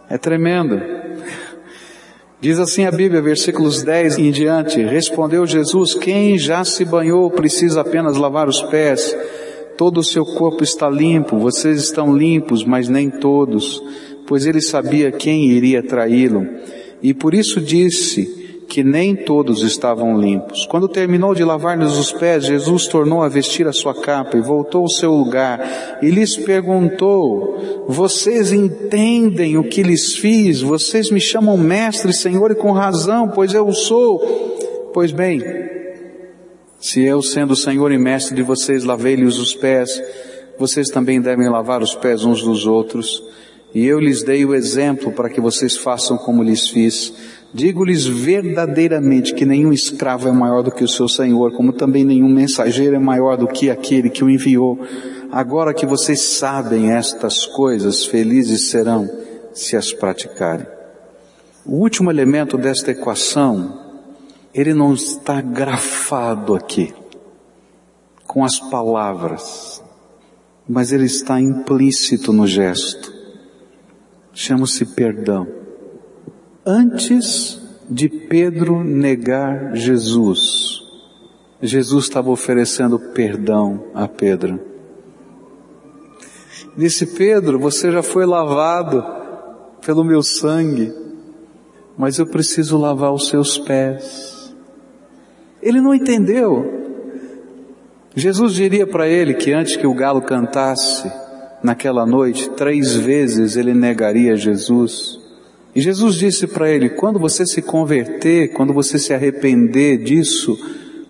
é 0.08 0.15
tremendo. 0.15 0.96
Diz 2.39 2.60
assim 2.60 2.86
a 2.86 2.91
Bíblia, 2.91 3.19
versículos 3.19 3.82
10 3.82 4.19
em 4.19 4.30
diante, 4.30 4.80
respondeu 4.84 5.43
Jesus, 5.47 5.95
quem 5.95 6.38
já 6.38 6.63
se 6.63 6.86
banhou 6.86 7.32
precisa 7.32 7.82
apenas 7.82 8.15
lavar 8.15 8.47
os 8.47 8.62
pés, 8.62 9.17
todo 9.76 10.02
o 10.02 10.04
seu 10.04 10.23
corpo 10.23 10.63
está 10.63 10.88
limpo, 10.88 11.39
vocês 11.39 11.82
estão 11.82 12.15
limpos, 12.15 12.63
mas 12.63 12.88
nem 12.88 13.10
todos, 13.10 13.82
pois 14.28 14.45
ele 14.45 14.62
sabia 14.62 15.12
quem 15.12 15.50
iria 15.50 15.82
traí-lo, 15.82 16.47
e 17.02 17.12
por 17.12 17.34
isso 17.34 17.60
disse, 17.60 18.46
que 18.77 18.83
nem 18.83 19.15
todos 19.15 19.63
estavam 19.63 20.21
limpos. 20.21 20.67
Quando 20.67 20.87
terminou 20.87 21.33
de 21.33 21.43
lavar-lhes 21.43 21.93
os 21.93 22.11
pés, 22.11 22.45
Jesus 22.45 22.85
tornou 22.85 23.23
a 23.23 23.27
vestir 23.27 23.67
a 23.67 23.73
sua 23.73 23.91
capa 23.95 24.37
e 24.37 24.39
voltou 24.39 24.83
ao 24.83 24.87
seu 24.87 25.11
lugar 25.15 25.97
e 25.99 26.11
lhes 26.11 26.37
perguntou, 26.37 27.85
vocês 27.87 28.53
entendem 28.53 29.57
o 29.57 29.63
que 29.63 29.81
lhes 29.81 30.15
fiz? 30.15 30.61
Vocês 30.61 31.09
me 31.09 31.19
chamam 31.19 31.57
mestre, 31.57 32.13
Senhor 32.13 32.51
e 32.51 32.55
com 32.55 32.71
razão, 32.71 33.29
pois 33.29 33.51
eu 33.51 33.73
sou. 33.73 34.19
Pois 34.93 35.11
bem, 35.11 35.41
se 36.79 37.01
eu 37.01 37.23
sendo 37.23 37.55
Senhor 37.55 37.91
e 37.91 37.97
mestre 37.97 38.35
de 38.35 38.43
vocês 38.43 38.83
lavei-lhes 38.83 39.39
os 39.39 39.55
pés, 39.55 39.89
vocês 40.59 40.91
também 40.91 41.19
devem 41.19 41.49
lavar 41.49 41.81
os 41.81 41.95
pés 41.95 42.23
uns 42.23 42.43
dos 42.43 42.67
outros. 42.67 43.23
E 43.73 43.85
eu 43.85 43.99
lhes 43.99 44.21
dei 44.21 44.45
o 44.45 44.53
exemplo 44.53 45.11
para 45.11 45.29
que 45.29 45.41
vocês 45.41 45.75
façam 45.75 46.15
como 46.15 46.43
lhes 46.43 46.69
fiz. 46.69 47.13
Digo-lhes 47.53 48.05
verdadeiramente 48.05 49.33
que 49.33 49.45
nenhum 49.45 49.71
escravo 49.71 50.27
é 50.27 50.31
maior 50.31 50.63
do 50.63 50.71
que 50.71 50.83
o 50.83 50.88
seu 50.88 51.07
senhor, 51.07 51.53
como 51.53 51.71
também 51.71 52.03
nenhum 52.03 52.29
mensageiro 52.29 52.95
é 52.95 52.99
maior 52.99 53.38
do 53.38 53.47
que 53.47 53.69
aquele 53.69 54.10
que 54.10 54.23
o 54.23 54.29
enviou. 54.29 54.77
Agora 55.31 55.73
que 55.73 55.86
vocês 55.86 56.21
sabem 56.21 56.91
estas 56.91 57.45
coisas, 57.45 58.05
felizes 58.05 58.69
serão 58.69 59.10
se 59.53 59.77
as 59.77 59.93
praticarem. 59.93 60.67
O 61.65 61.77
último 61.77 62.12
elemento 62.12 62.57
desta 62.57 62.91
equação, 62.91 63.81
ele 64.53 64.73
não 64.73 64.93
está 64.93 65.41
grafado 65.41 66.53
aqui, 66.53 66.93
com 68.25 68.43
as 68.43 68.60
palavras, 68.60 69.81
mas 70.67 70.91
ele 70.91 71.05
está 71.05 71.39
implícito 71.39 72.33
no 72.33 72.45
gesto. 72.45 73.13
Chama-se 74.33 74.86
perdão 74.86 75.66
antes 76.67 77.58
de 77.89 78.10
Pedro 78.10 78.84
negar 78.84 79.73
Jesus, 79.73 80.84
Jesus 81.62 82.03
estava 82.03 82.30
oferecendo 82.30 82.99
perdão 82.99 83.86
a 83.95 84.06
Pedro. 84.06 84.60
Disse 86.75 87.06
Pedro, 87.06 87.58
você 87.58 87.89
já 87.89 88.03
foi 88.03 88.25
lavado 88.25 89.01
pelo 89.84 90.03
meu 90.03 90.21
sangue, 90.21 90.93
mas 91.97 92.19
eu 92.19 92.27
preciso 92.27 92.77
lavar 92.77 93.13
os 93.13 93.30
seus 93.30 93.58
pés. 93.58 94.53
Ele 95.63 95.80
não 95.80 95.95
entendeu. 95.95 96.73
Jesus 98.13 98.53
diria 98.53 98.86
para 98.86 99.08
ele 99.08 99.36
que 99.36 99.53
antes 99.53 99.77
que 99.77 99.88
o 99.88 99.93
galo 99.93 100.21
cantasse, 100.21 101.10
naquela 101.63 102.06
noite, 102.06 102.49
três 102.49 102.93
vezes 102.93 103.56
ele 103.56 103.73
negaria 103.73 104.36
Jesus. 104.36 105.16
E 105.77 105.81
Jesus 105.81 106.15
disse 106.15 106.47
para 106.47 106.67
ele: 106.71 106.89
quando 106.89 107.19
você 107.19 107.45
se 107.45 107.61
converter, 107.61 108.47
quando 108.47 108.73
você 108.73 108.97
se 108.97 109.13
arrepender 109.13 109.99
disso, 109.99 110.57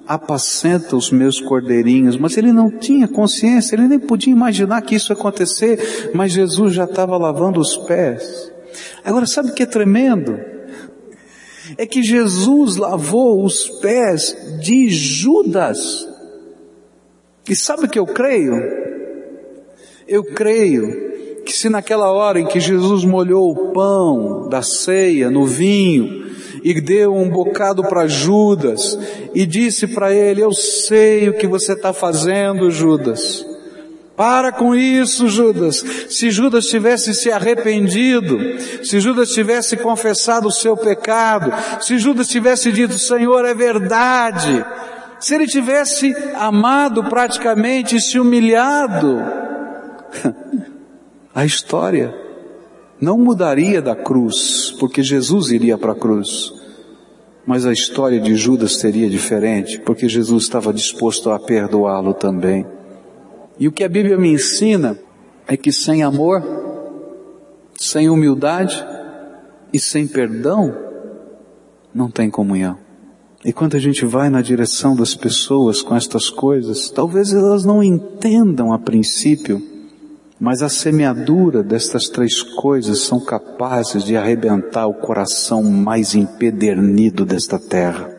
apacenta 0.06 0.94
os 0.98 1.10
meus 1.10 1.40
cordeirinhos. 1.40 2.18
Mas 2.18 2.36
ele 2.36 2.52
não 2.52 2.70
tinha 2.70 3.08
consciência, 3.08 3.78
ele 3.78 3.88
nem 3.88 3.98
podia 3.98 4.34
imaginar 4.34 4.82
que 4.82 4.96
isso 4.96 5.14
ia 5.14 5.16
acontecer, 5.16 6.12
mas 6.14 6.34
Jesus 6.34 6.74
já 6.74 6.84
estava 6.84 7.16
lavando 7.16 7.62
os 7.62 7.78
pés. 7.78 8.52
Agora, 9.06 9.26
sabe 9.26 9.52
o 9.52 9.54
que 9.54 9.64
é 9.64 9.66
tremendo? 9.66 10.38
É 11.78 11.86
que 11.86 12.04
Jesus 12.04 12.76
lavou 12.76 13.46
os 13.46 13.70
pés 13.80 14.36
de 14.60 14.90
Judas. 14.90 16.06
E 17.48 17.56
sabe 17.56 17.86
o 17.86 17.90
que 17.90 18.00
eu 18.00 18.06
creio? 18.06 18.54
Eu 20.06 20.26
creio 20.26 21.07
que 21.48 21.54
se 21.54 21.70
naquela 21.70 22.12
hora 22.12 22.42
em 22.42 22.46
que 22.46 22.60
Jesus 22.60 23.06
molhou 23.06 23.50
o 23.50 23.72
pão 23.72 24.50
da 24.50 24.62
ceia 24.62 25.32
no 25.32 25.46
vinho 25.46 26.28
e 26.62 26.82
deu 26.82 27.16
um 27.16 27.30
bocado 27.30 27.84
para 27.84 28.06
Judas 28.06 29.00
e 29.34 29.46
disse 29.46 29.88
para 29.88 30.14
ele, 30.14 30.42
eu 30.42 30.52
sei 30.52 31.30
o 31.30 31.34
que 31.34 31.48
você 31.48 31.72
está 31.72 31.94
fazendo, 31.94 32.70
Judas. 32.70 33.46
Para 34.18 34.52
com 34.52 34.76
isso, 34.76 35.30
Judas. 35.30 35.86
Se 36.10 36.32
Judas 36.32 36.66
tivesse 36.66 37.14
se 37.14 37.32
arrependido, 37.32 38.38
se 38.84 39.00
Judas 39.00 39.30
tivesse 39.30 39.78
confessado 39.78 40.50
o 40.50 40.52
seu 40.52 40.76
pecado, 40.76 41.54
se 41.82 41.98
Judas 41.98 42.28
tivesse 42.28 42.74
dito, 42.74 43.00
Senhor, 43.00 43.46
é 43.46 43.54
verdade, 43.54 44.66
se 45.20 45.34
ele 45.34 45.48
tivesse 45.48 46.14
amado 46.36 47.06
praticamente 47.06 47.96
e 47.96 48.02
se 48.02 48.20
humilhado, 48.20 49.24
a 51.38 51.46
história 51.46 52.16
não 53.00 53.16
mudaria 53.16 53.80
da 53.80 53.96
cruz, 53.96 54.76
porque 54.80 55.04
Jesus 55.04 55.52
iria 55.52 55.78
para 55.78 55.92
a 55.92 55.96
cruz. 55.96 56.52
Mas 57.46 57.64
a 57.64 57.72
história 57.72 58.20
de 58.20 58.36
Judas 58.36 58.78
seria 58.78 59.08
diferente, 59.08 59.80
porque 59.82 60.10
Jesus 60.10 60.46
estava 60.46 60.74
disposto 60.74 61.30
a 61.30 61.38
perdoá-lo 61.38 62.16
também. 62.16 62.66
E 63.60 63.68
o 63.68 63.72
que 63.72 63.84
a 63.84 63.88
Bíblia 63.88 64.18
me 64.18 64.30
ensina 64.30 64.98
é 65.48 65.56
que 65.56 65.72
sem 65.72 66.02
amor, 66.02 66.42
sem 67.76 68.10
humildade 68.10 68.84
e 69.72 69.78
sem 69.78 70.08
perdão, 70.08 70.76
não 71.94 72.10
tem 72.10 72.32
comunhão. 72.32 72.80
E 73.46 73.54
quando 73.54 73.78
a 73.78 73.80
gente 73.80 74.04
vai 74.06 74.32
na 74.32 74.42
direção 74.42 74.96
das 74.96 75.14
pessoas 75.14 75.84
com 75.84 75.96
estas 75.96 76.32
coisas, 76.32 76.90
talvez 76.90 77.32
elas 77.32 77.64
não 77.64 77.84
entendam 77.84 78.74
a 78.74 78.80
princípio, 78.80 79.77
mas 80.40 80.62
a 80.62 80.70
semeadura 80.70 81.64
destas 81.64 82.10
três 82.10 82.42
coisas 82.42 83.00
são 83.00 83.20
capazes 83.20 84.04
de 84.04 84.16
arrebentar 84.16 84.88
o 84.88 84.94
coração 84.94 85.64
mais 85.64 86.16
empedernido 86.16 87.26
desta 87.26 87.58
terra. 87.58 88.17